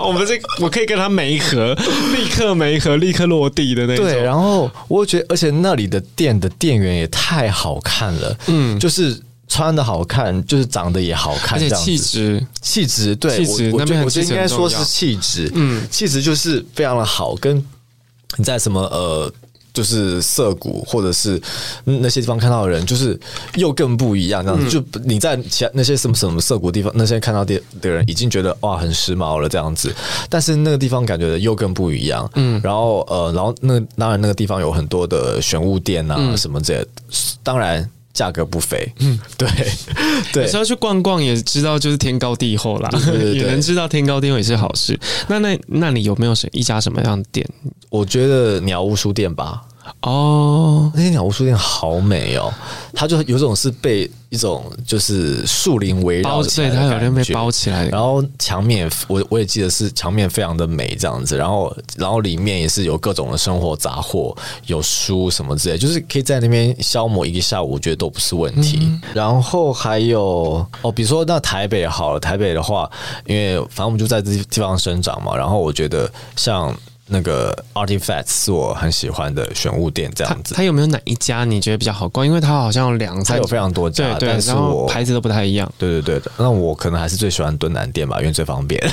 [0.00, 1.74] 我们这我可以跟他媒合，
[2.14, 4.04] 立刻媒合，立刻落地的那种。
[4.06, 9.20] 对，然后我觉得，而且那里的店的店员也太好看了，嗯，就是。
[9.46, 17.62] 穿的好看，就是长得也好看，而且气质，气质对，气质那边我觉得应该说是气质，嗯，气质就是非常的好，跟
[18.36, 19.30] 你在什么呃，
[19.72, 21.40] 就是涩谷或者是
[21.84, 23.18] 那些地方看到的人，就是
[23.54, 24.66] 又更不一样，这样子。
[24.66, 29.94] 嗯、就你在其他那些什么什么涩谷地方，那些看到的的人已经觉得哇很时髦了这样子，
[30.28, 36.74] 但是那个地方感觉又更不一样，嗯，然后呃，然后那当然那个地方有很多的玄物店啊、嗯、什么这
[37.10, 37.88] 些，当然。
[38.14, 39.48] 价格不菲，嗯， 对，
[40.32, 44.98] 对，有时候去逛逛也知道就是天高地厚啦，对对对对，也能知道天高地厚也是好事。
[45.28, 47.46] 那那那你有没有什一家什么样的店？
[47.90, 49.62] 我觉得鸟屋书店吧，
[50.00, 52.52] 哦，那些鸟屋书店好美哦，
[52.92, 68.78] 它就有种是被一种就是树林围绕起来的感觉，它有点被包起来，然后墙面我我也记得是墙面非常的美这样子，然后然后里面也是有各种的生活杂货，有书什么之类，就是可以在那边消磨一个下午，我觉得都不是问题。
[68.82, 72.90] 嗯、然后还有哦，比如说那台北好了，台北的话，
[73.26, 76.74] 因为反正我们就在这地方生长嘛，然后我觉得像。
[77.06, 80.54] 那个 Artifacts 是我很喜欢的选物店，这样子。
[80.54, 82.26] 它有没有哪一家你觉得比较好逛？
[82.26, 85.70] 因为它好像有两，它有非常多家，对对，但是我牌子都不太一样。
[85.78, 88.80] 对对对的，那我可能还是最喜欢敦南店吧，因为最方便，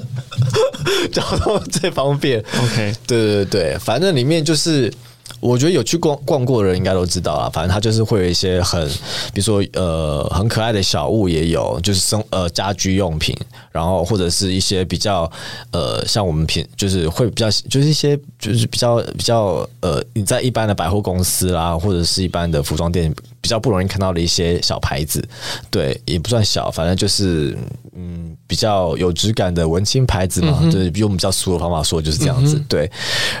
[1.10, 2.38] 交通最方便。
[2.40, 4.92] OK，对对对，反正里面就是。
[5.40, 8.86] 我觉得有去逛逛过的人应该都知道啊，反正它就是会有一些很，
[9.32, 13.36] 比如说呃很可爱的小物也有，就是生呃家居用品，
[13.70, 15.30] 然后或者是一些比较
[15.72, 25.22] 呃像我们平就是会比较就是一些就是比较比较呃你在一般的百货公司啦，或者是一般的服装店比较不容易看到的一些小牌子，
[25.70, 27.56] 对，也不算小，反正就是
[27.96, 32.90] 嗯比较有质感的文青牌子嘛，嗯、就是用比较俗的方法说就是这样子，嗯、对，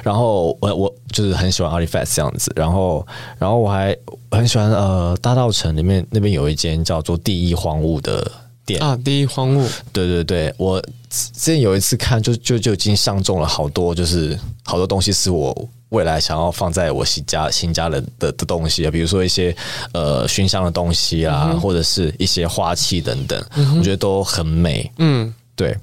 [0.02, 1.86] 然后我我就是很喜欢阿里。
[1.86, 3.06] 这样子，然后，
[3.38, 3.96] 然后我还
[4.30, 8.30] 很喜欢呃，大道城里面那边有一间叫做“第一荒物”的
[8.66, 8.82] 店。
[8.82, 10.78] 啊，“第一荒物”，对对对，我
[11.08, 15.56] 之前有一次看就，就就就已经相中了好多，就是好多东西是我
[15.90, 19.54] 未来想要放在我新家新家的的的东西啊，比如说一些
[19.92, 25.76] 呃熏香的东西啊，嗯、或者是一些花器等等，嗯、我觉得都很美，嗯，对。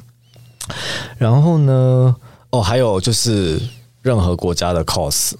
[1.17, 2.15] 然后呢，
[2.49, 3.59] 哦，还有就是。
[4.03, 5.31] 任何国家的 COS，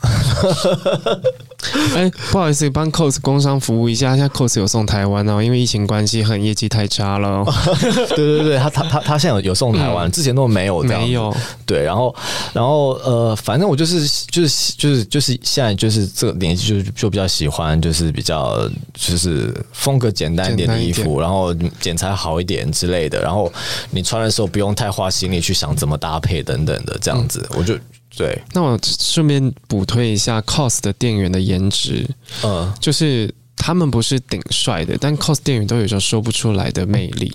[1.96, 7.46] 哎，不好意思，帮 COS 工商服务一下，现在 COS 有送台湾哦，因为疫情关系，很业绩太差了。
[8.16, 11.36] 对对对，他他他他现在有有送台湾，嗯、之前都没有这样，没有。
[11.66, 12.14] 对，然后
[12.54, 23.52] 然后呃，反正我就是就是就是就是现在就是这个年纪就就比较喜欢就是比较就是风格简单一点的衣服，然后剪裁好一点之类的，然后
[23.92, 27.78] 你穿的时候不用太花心力去想怎么搭配等等的这样子，嗯、我就。
[28.16, 32.08] 对，那我顺便补推一下 COS 的店员的颜值，
[32.44, 37.34] 嗯，就是他们不是顶帅的，但 COS 店员都有时候说不出来的魅力，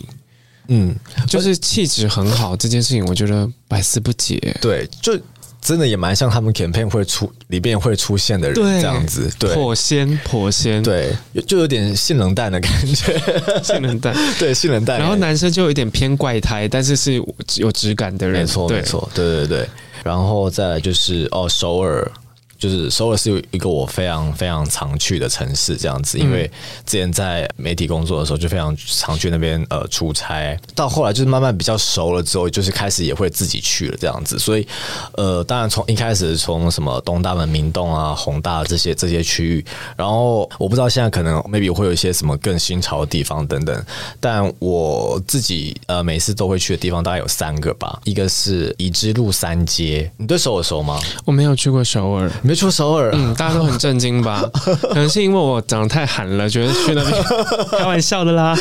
[0.69, 0.95] 嗯，
[1.27, 4.39] 就是气质很好这件事情，我觉得百思不解。
[4.61, 5.19] 对，就
[5.61, 11.13] 真的也蛮像他们 campaign 会出里边会出现的人这样子，对，颇仙颇仙，对，
[11.47, 13.21] 就有点性冷淡的感觉，
[13.65, 15.01] 性冷淡， 对，性冷淡。
[15.01, 17.21] 然后男生就有点偏怪胎，但是是
[17.57, 19.69] 有质感的人，没错，没错，对对对。
[20.05, 22.11] 然后再来就是哦，首尔。
[22.59, 26.51] 就是首尔是一个我非常非常常去的城市，这样子，因为
[26.85, 34.67] 之前在媒体工作的时候就非常常去那边呃出差，到后来就是慢慢比较熟了之后，就是开始也会自己去了这样子，所以
[35.13, 39.65] 呃，当然从一开始从什么东大门、明洞啊、宏大这些这些区域，
[39.97, 43.85] 然后我不知道现在可能 maybe 会有一些什么更新潮的地方等等，
[44.19, 50.99] 但我自己呃每次都会去的地方大概有三个吧，一个是乙支路三街，你对首尔熟吗？
[51.25, 52.29] 我没有去过首尔。
[52.49, 54.43] 没出首尔，嗯，大家都很震惊吧？
[54.81, 57.23] 可能是因为我长得太韩了，觉得去那边
[57.79, 58.57] 开玩笑的啦。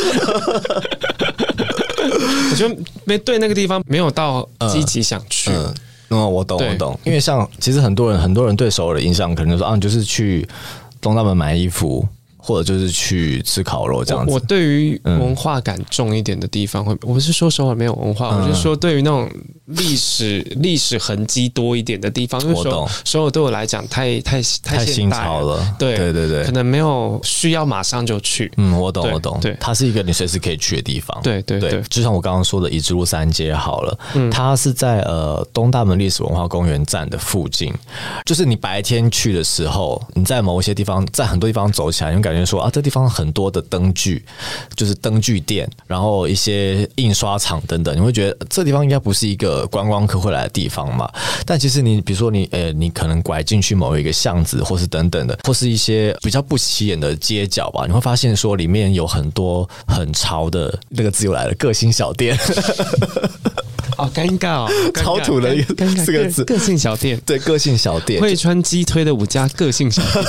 [2.51, 2.75] 我觉得
[3.05, 5.51] 没对那个地方没有到积极想去。
[5.51, 5.73] 嗯，
[6.09, 6.99] 嗯，我懂，我懂。
[7.05, 10.45] 因为像其实很多人很多人对首尔的印象，可能说啊，就是去
[10.99, 12.05] 东大门买衣服。
[12.47, 14.31] 或者就是去吃烤肉这样子。
[14.31, 19.29] 我，我对于文化感重一点的地方会，会、嗯、我不是说首尔没有文化，嗯、我是说对于那种
[19.65, 25.75] 历史 历史痕迹多一点的地方，因为首尔首尔对我来讲太太太新潮了。
[25.77, 28.49] 对对对对，可能没有需要马上就去。
[28.55, 29.37] 嗯，我懂我懂。
[29.41, 31.19] 对，它是一个你随时可以去的地方。
[31.21, 37.73] 对对对，对，就像我刚刚说的，乙支路三街好了，嗯、它是在呃东大门历史文化公园站的附近。
[38.25, 42.36] 就是你白天去的时候，你在某一些地方，在很多地方走起来，你感觉。
[42.45, 44.23] 说啊，这地方很多的灯具，
[44.75, 51.09] 就是灯具店，然后一些印刷厂等等，你会觉得这地方应该不是一个观光客会来的地方嘛？
[51.45, 62.37] 但其实你比如说你呃，你可能拐进去某一个巷子，或是等等的，或是一些比较不起眼的街角吧，你会发现说里面有很多很潮的那个字又来了，个性小店。
[63.95, 70.23] 好尴尬哦，超土的一个四个字，个性小店， 对，个性小店，会穿鸡推的五家个性小店。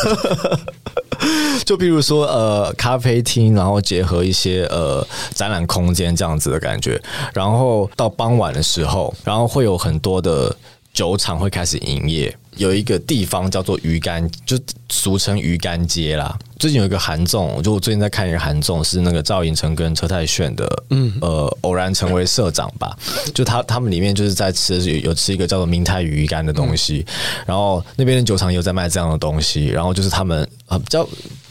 [1.66, 7.00] 就比如说呃，咖啡厅，然后结合一些呃展览空间这样子的感觉，
[7.34, 10.54] 然后到傍晚的时候，然后会有很多的。
[10.94, 12.34] 酒厂会开始营业。
[12.56, 16.36] 有一个地方叫做鱼干，就俗称鱼干街啦。
[16.58, 22.98] 最近有一个韩综，就我最近在看一个韩综，是那个赵寅成跟车太炫的，嗯，呃，偶然成为社长吧。
[23.32, 27.06] 就他他们里面就是在吃有有吃一个叫做明太鱼干的东西，
[27.46, 31.08] 然后那边的酒厂有在卖这样的东西，然后就是他们啊比较。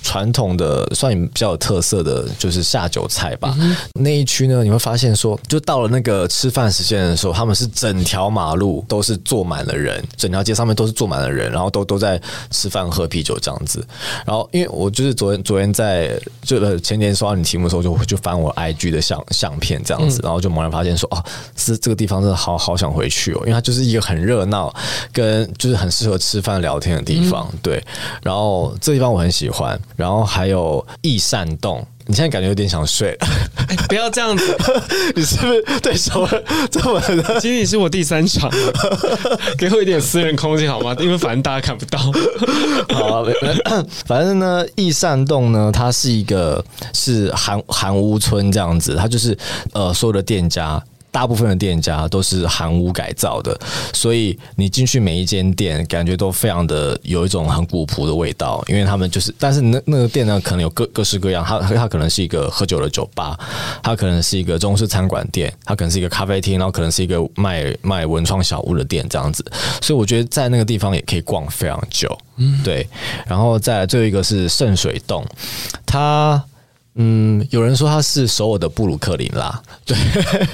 [0.07, 3.53] 传统的算比较有特色的就是下酒菜吧。
[3.59, 12.17] 嗯、那一区呢，你会发现说，就到了那个吃饭时间的时候，他们是整条马路都是坐满了人，整条街上面都是坐满了人，然后都都在
[12.51, 13.85] 吃饭喝啤酒这样子。
[14.25, 21.21] 然后，因为我就是昨天昨天在就呃前年刷到你题目的时候，就就翻我 IG 的相相片这样子，然后就猛然发现说，哦，
[21.57, 24.73] 是这个地方真的好好想回去哦，因为它就是一个很热闹，
[25.11, 27.45] 跟就是很适合吃饭聊天的地方。
[27.51, 27.83] 嗯、对，
[28.23, 29.77] 然后这地方我很喜欢。
[29.97, 33.27] 然后还有易善洞，你现在感觉有点想睡了，
[33.67, 34.55] 欸、不要这样子，
[35.15, 37.39] 你是不是对首尔这么的？
[37.41, 38.47] 今天是我第三场，
[39.57, 40.95] 给我一点私人空间好吗？
[40.99, 41.99] 因为反正大家看不到。
[42.95, 43.23] 好
[43.65, 49.35] 啊，反正呢，易善洞呢，它是一个是韩韩屋村这样子，它就是
[49.73, 50.81] 呃所有的店家。
[51.17, 53.59] 大部分的店家都是韩屋改造的，
[53.91, 58.63] 所以你进去每一间店，感觉都非常的有一种很古朴的味道。
[58.67, 61.43] 因为他们就是，但是那那个店呢，可能有各各式各样。
[61.43, 63.35] 它它可能是一个喝酒的酒吧，
[63.81, 69.43] 它可能是一个中式餐馆店，它可能是一个咖啡厅，然后可能是一个卖卖文创小物的店这样子。
[69.81, 72.15] 所以我觉得在那个地方也可以逛非常久。
[72.35, 72.87] 嗯，对。
[73.25, 75.25] 然后再来最后一个是圣水洞，
[75.83, 76.39] 它。
[76.99, 79.61] 嗯，有人说它是首尔的布鲁克林啦。
[79.85, 79.95] 对，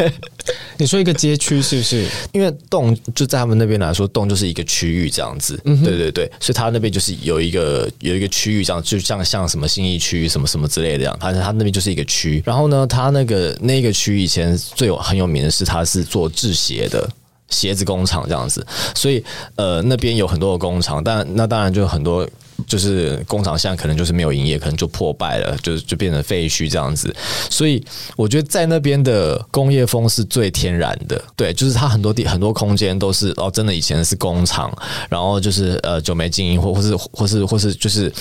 [0.78, 2.06] 你说一个街区是不是？
[2.34, 5.58] 因为洞就在他们那边来说，洞就是一个区域这样子。
[5.64, 11.18] 嗯，对对对，所以他那边就是有一个有一个区域这样，就像像什么新义区什么什么之类的这样。
[11.22, 12.44] 反正他那边就是一个区。
[12.46, 17.10] 然后呢，他那个那个区以前最有很有名的是，他是做制鞋的
[17.48, 18.68] 鞋子工厂这样子。
[18.94, 19.24] 所以
[19.56, 22.30] 呃，那边有很多的工厂，但那当然就很多。
[22.68, 27.14] 就是工厂现在可能就是没有营业，可能就破败了，就就变成废墟这样子。
[27.50, 27.84] 所以
[28.16, 34.72] 我觉得在那边的工业风是最天然的，对，就是它很多地很多空间都是哦，真的以前是工厂，
[35.10, 38.12] 然后就是呃久没经营，或或是或是或是就是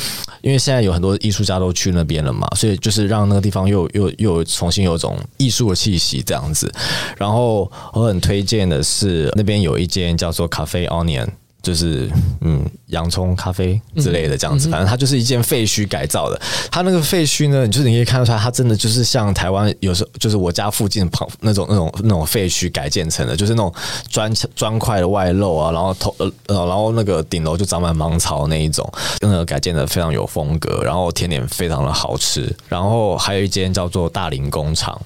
[0.42, 6.72] 因为现在有很多艺术家都去那边了嘛，所以就是让那个地方又又又重新有种艺术的气息这样子。
[7.16, 11.28] 然后我很推荐的是那边有一间叫做 Cafe Onion。
[11.62, 12.10] 就是
[12.40, 16.40] 嗯，洋葱咖啡之类的这样子，反正它就是一间废墟改造的。
[16.70, 23.72] 它那个废墟呢，就是你可以看得出来，它真的就是像台湾有时候就是我家附近旁那种那种那种废墟改建成的，就是那种
[24.08, 28.90] 砖砖块的外露啊，然后头呃呃，然后那个顶楼就长满芒草那一种，
[29.20, 32.52] 真的改建的非常有风格，然后甜点非常的好吃。
[32.68, 35.00] 然后还有一间叫做大林工厂，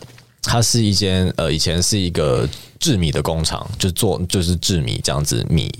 [0.47, 2.49] 它是一间呃以前是一个。
[2.79, 5.73] 制米的工厂就做就是制米这样子米，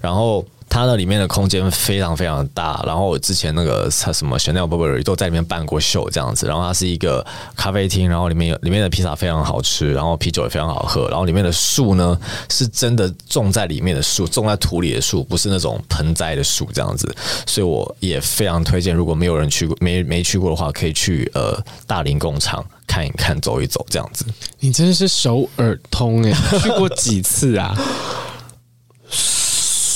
[0.00, 7.24] 然后它那里面的空间非常非常大，然后我之前那个它什么 Chanel Burberry 都在里面办过秀这样子，然后它是一个
[7.56, 12.18] 咖啡厅，然后里面有里面的披萨非常好吃，然后啤酒也非常好喝，然后里面的树呢
[12.50, 17.14] 是真的种在里面的树，种在土里的树，不是那种盆栽的树这样子，
[17.46, 22.64] 所以我也非常推荐，如果没有人去过没没去过的话，可以去呃大林工厂。
[22.88, 24.24] 看一看，走一走，这样子。
[24.60, 27.76] 你真的是首尔通哎，去过几次啊？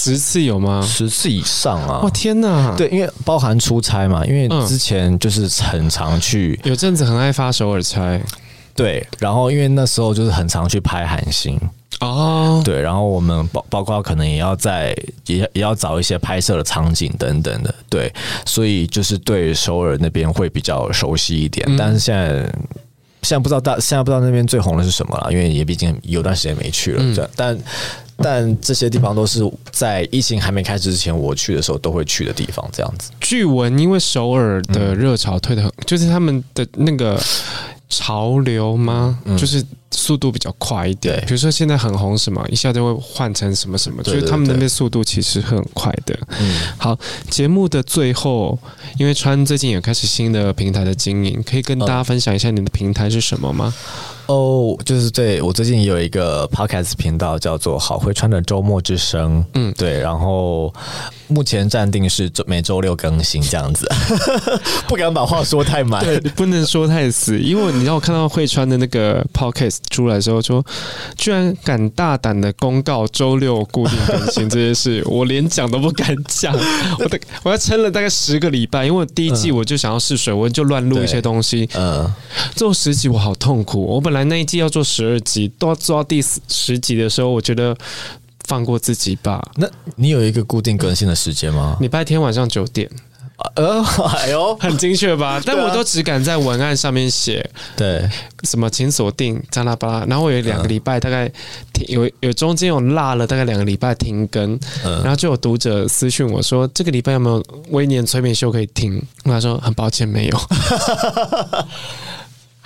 [0.03, 0.80] 十次有吗？
[0.80, 2.01] 十次以上啊！
[2.03, 2.74] 哇天哪！
[2.74, 8.18] 对，因为包含出差嘛，因为之前就是很常去，有阵子很爱发首尔差。
[8.74, 11.61] 对，然后因为那时候就是很常去拍韩星
[12.01, 12.62] 哦。
[12.64, 14.96] 对，然后我们包包括可能也要在
[15.26, 17.74] 也也要找一些拍摄的场景等等的。
[17.90, 18.11] 对，
[18.46, 21.66] 所以就是对首尔那边会比较熟悉一点。
[21.68, 22.42] 嗯、但是现在
[23.22, 27.03] 现在不知道大现在不知道那边最红的是什么了，因为也毕竟有段时间没去了。
[27.03, 27.59] 嗯、但
[28.22, 29.40] 但这些地方都是
[29.70, 32.68] 在疫情还没开始之前我去的时候都会去的地方。
[32.72, 33.10] 这样子。
[33.20, 37.20] 据闻，因为首尔的热潮退的很，嗯、就是他们的那个。
[37.92, 39.18] 潮流吗？
[39.24, 39.60] 嗯、就是
[39.90, 41.20] 速度比较快一点。
[41.26, 46.16] 比如说现在很红什么，一下就会换成什么什么，就是他们那边速度其实很快的。
[46.38, 46.96] 嗯，好，
[47.28, 48.56] 节目的最后，
[48.96, 53.74] 因为川最近也开始新的平台的经营，可以跟大家分享一下你的平台是什么吗？
[54.30, 60.72] 哦，oh, 就是对我最近有一个 podcast 频道叫做好会川的周末之声，嗯，对，然后
[61.26, 63.88] 目前暂定是每周六更新这样子，
[64.86, 70.64] 不敢把话说太满，对，不能说太死，因为你让我看到会川的那个 podcast 出来的时候说，
[71.16, 76.54] 居然敢大胆的公告周六固定更新这件事，我连讲都不敢讲，
[77.00, 82.08] 我的我要撑了大概十个礼拜，因为我第一季我就想要试水温，就乱录一些东西，嗯，
[82.54, 84.19] 做十集我好痛苦，我本来。
[84.24, 87.76] 那一季要做十二集，都要做到第十集的时候，我觉得
[88.44, 89.40] 放过自己吧。
[89.56, 91.76] 那你有一个固定更新的时间吗？
[91.80, 92.90] 礼拜天晚上九点。
[93.56, 93.82] 呃，
[94.20, 95.40] 哎呦，很精确吧？
[95.46, 98.06] 但我都只敢在文案上面写，对，
[98.42, 100.04] 什么请锁定加拉巴拉。
[100.04, 101.26] 然后我有两个礼拜，大概
[101.72, 109.02] 停有有中间有落了大概两个礼拜停更，然后就有读者私讯我说，这个礼拜有没有威廉催眠秀可以听？
[109.24, 110.38] 我他说很抱歉没有。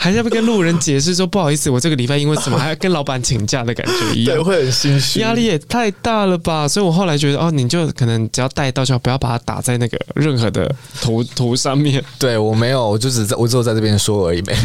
[0.05, 6.68] 还是要不跟路人解释说不好意思，我这个礼拜因为什么还要跟老板请假的感觉一样， 对，会很心虚，压力也太大了吧？
[6.68, 12.05] 所以我后来觉得，哦，你就可能只要带到就好，不要把它打在那个任何的图图上面。
[12.20, 14.59] 对我没有，我就只在我只有在这边说而已，没有。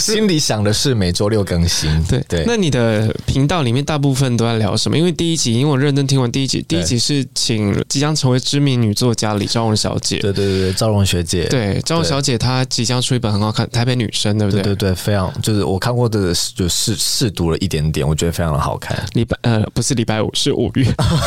[0.00, 1.88] 心里想的是每周六更新。
[2.08, 2.42] 对对。
[2.44, 4.98] 那你的频道里面大部分都在聊什么？
[4.98, 10.18] 因为第一集，因为我认真听完第一集，第一集是请即将成为知名女作家李昭荣小姐。
[10.18, 11.44] 对对对，昭荣学姐。
[11.44, 13.66] 对，昭荣小姐她即将出一本很好看。
[13.76, 14.62] 台北女生，对不对？
[14.62, 18.96] 对对对，非常就是我看过的，就试试读了一点点，我觉得非常的好看。
[19.12, 20.86] 礼拜呃不是礼拜五，是五月，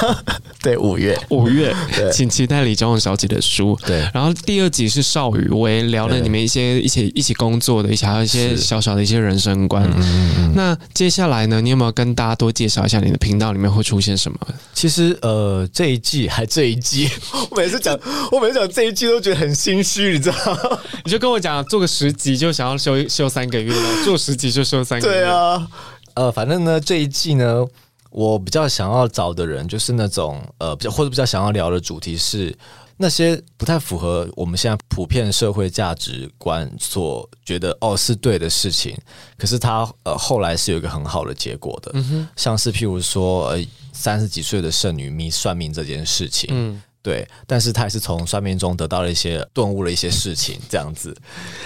[0.64, 1.76] 对五月五月，
[2.12, 3.78] 请期待李昭荣小姐的书。
[3.86, 9.88] 对，然后第二集是邵雨薇，聊了你们一些一起一起工作的一些，还有一些小小的一些人生观。
[9.96, 14.40] 嗯，那接下来呢，你有没有跟大家多介绍一下你的频道里面会出现什么？
[14.74, 17.08] 其实呃这一季还这一季，
[17.52, 17.96] 我每次讲
[18.32, 20.80] 我每次讲这一季都觉得很心虚，你知道吗？
[21.06, 22.29] 你就跟我讲做个十集。
[22.38, 25.14] 就想要休休三个月了， 做十集就休三个月。
[25.14, 25.68] 对啊，
[26.14, 27.66] 呃，反正呢，这一季呢，
[28.12, 32.56] 我比较想要找的人，就是那种呃，比较或者比较想要聊的主题是
[32.98, 38.98] 那些不太符合我们现在普遍社会价值观所觉得哦是对的事情，
[39.38, 41.94] 可是他呃后来是有一个很好的结果的，
[42.36, 46.82] 像是譬如说呃三十几岁的剩女迷算命这件事情，嗯。
[47.02, 51.16] 对，但是他也是从算命中得到了一些顿悟了一些事情，这样子。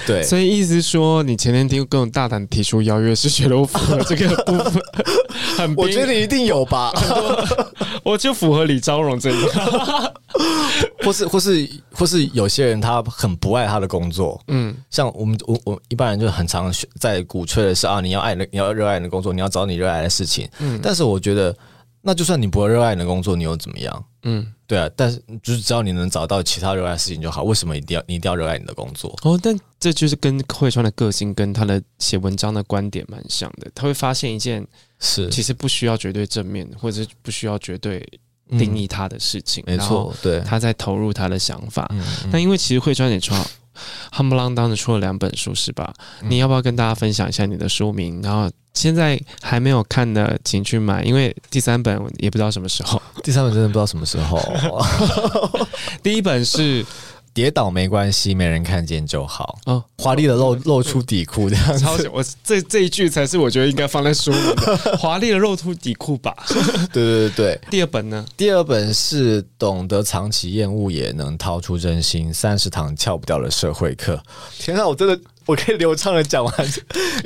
[0.05, 4.81] 对，所以意思说，你前天听更大胆提出邀约，是觉得我符合这个部分？
[5.57, 6.91] 很，我觉得你一定有吧。
[8.03, 10.13] 我就符合李昭荣这一个，
[11.03, 20.47] 或是或是或是有些人他很不爱他的工作，嗯，像我们我我一般人就很常在鼓吹的是啊，你要爱你要热爱你的工作，你要找你热爱的事情。
[20.59, 21.55] 嗯，但是我觉得，
[22.05, 24.05] 那就算你不热爱你的工作，你又怎么样？
[24.23, 24.45] 嗯。
[24.65, 27.43] 对啊，但是就是只要你能找到其他热爱的事情就好。
[27.43, 29.15] 为什么一定要你一定要热爱你的工作？
[29.21, 33.69] 哦，但这就是跟慧川的个性跟他的写文章的观点蛮像的。
[33.75, 34.65] 他会发现一件
[34.99, 38.03] 是其实不需要绝对正面，或者是不需要绝对
[38.57, 39.63] 定义他的事情。
[39.67, 41.87] 没错，对，他在投入他的想法。
[42.31, 43.35] 那因为其实慧川也出
[44.11, 45.93] 夯不啷当的出了两本书，是吧？
[46.21, 48.21] 你要不要跟大家分享一下你的书名？
[48.21, 48.49] 然后。
[48.73, 52.99] 现在还没有看的，请去买，因为第三本也不知道什么时候。
[53.23, 54.41] 第三本真的不知道什么时候。
[56.01, 56.83] 第一本是。
[57.33, 59.57] 跌倒没关系，没人看见就好。
[59.65, 61.79] 哦，华丽的露露出底裤这样子。
[61.79, 64.97] 超我这这一句才是我觉得应该放在书里的。
[64.97, 66.35] 华丽的露出底裤吧。
[66.93, 67.59] 对对对对。
[67.71, 68.25] 第二本呢？
[68.37, 74.21] 第二本是懂得藏起厌恶，也能掏出真心，三十堂翘不掉的社会课。
[74.59, 76.53] 天啊，我真的我可以流畅的讲完，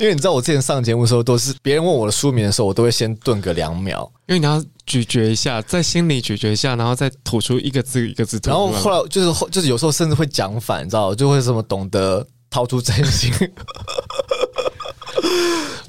[0.00, 4.64] 因为你知道我之前上节目的时候，都是别人问我的书名的时候，我都会先顿个两秒，因为你要。
[4.88, 8.48] 咀嚼一下，在心里咀嚼一下，然后再吐出一个字一个字吐。
[8.48, 13.30] 然后后来就是后就是有时候甚至会讲反，你知道，就会什么懂得掏出真心。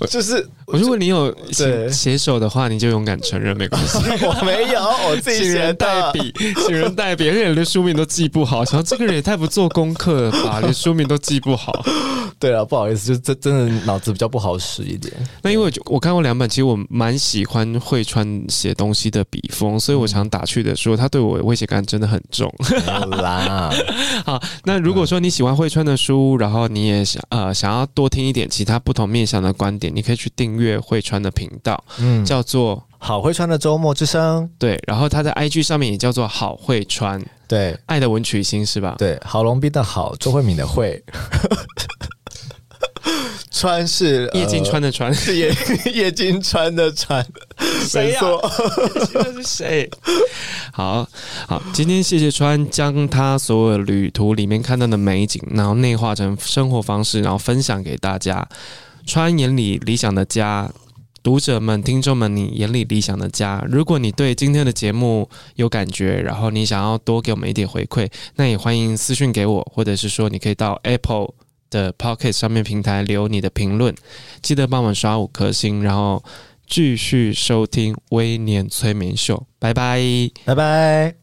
[0.10, 3.98] 就是，如果你有写写手的话，你就勇敢承认，没关系。
[4.26, 6.34] 我没有，我自己写人 代笔，
[6.66, 11.74] 请人代笔，而且连书名都记不好，想这个人也太不做功课了吧，连书名都记不好。
[12.40, 15.12] 对啊，不好意思，就真真的脑子比较不好使一点。
[15.42, 22.50] 那因为我看过两本，其实我蛮喜欢慧川写东西的笔锋，所以我想打趣的说，他对我的威胁感真的很重。
[22.86, 23.70] 好啦，
[24.26, 34.50] 好，那如果说你喜欢慧川的书，然后你也想呃想要多听一点其他不同面向的观点，你可以去订阅会川的频道，嗯，叫做好会川的周末之声。
[34.58, 38.96] 对，然后他在 IG 上面也叫做好会川，对，爱的文曲星是吧？
[38.98, 41.04] 对，郝龙斌的好，周慧敏的慧。
[43.52, 45.54] 川是叶金川的川，是叶
[45.94, 47.26] 叶金川的川。
[47.82, 48.22] 谁呀？
[49.12, 49.90] 这是谁？
[50.72, 51.06] 好
[51.46, 58.48] 好，今天谢谢川将他所有旅途里面看到的美景，然后内化成生活方式，然后分享给大家。
[59.10, 60.72] 川眼里理想的家，
[61.24, 63.66] 读者们、听众们，你眼里理想的家。
[63.68, 71.34] 如果你对今天的节目有感觉，然后你想要多给我们一点回馈，那也欢迎私讯给我，或者是说你可以到 Apple。
[71.72, 73.94] 的 Pocket 上面平台留你的评论，
[74.42, 76.24] 记得帮我们刷五颗星，然后
[76.66, 80.02] 继续收听微年催眠秀，拜拜，
[80.46, 81.14] 拜拜。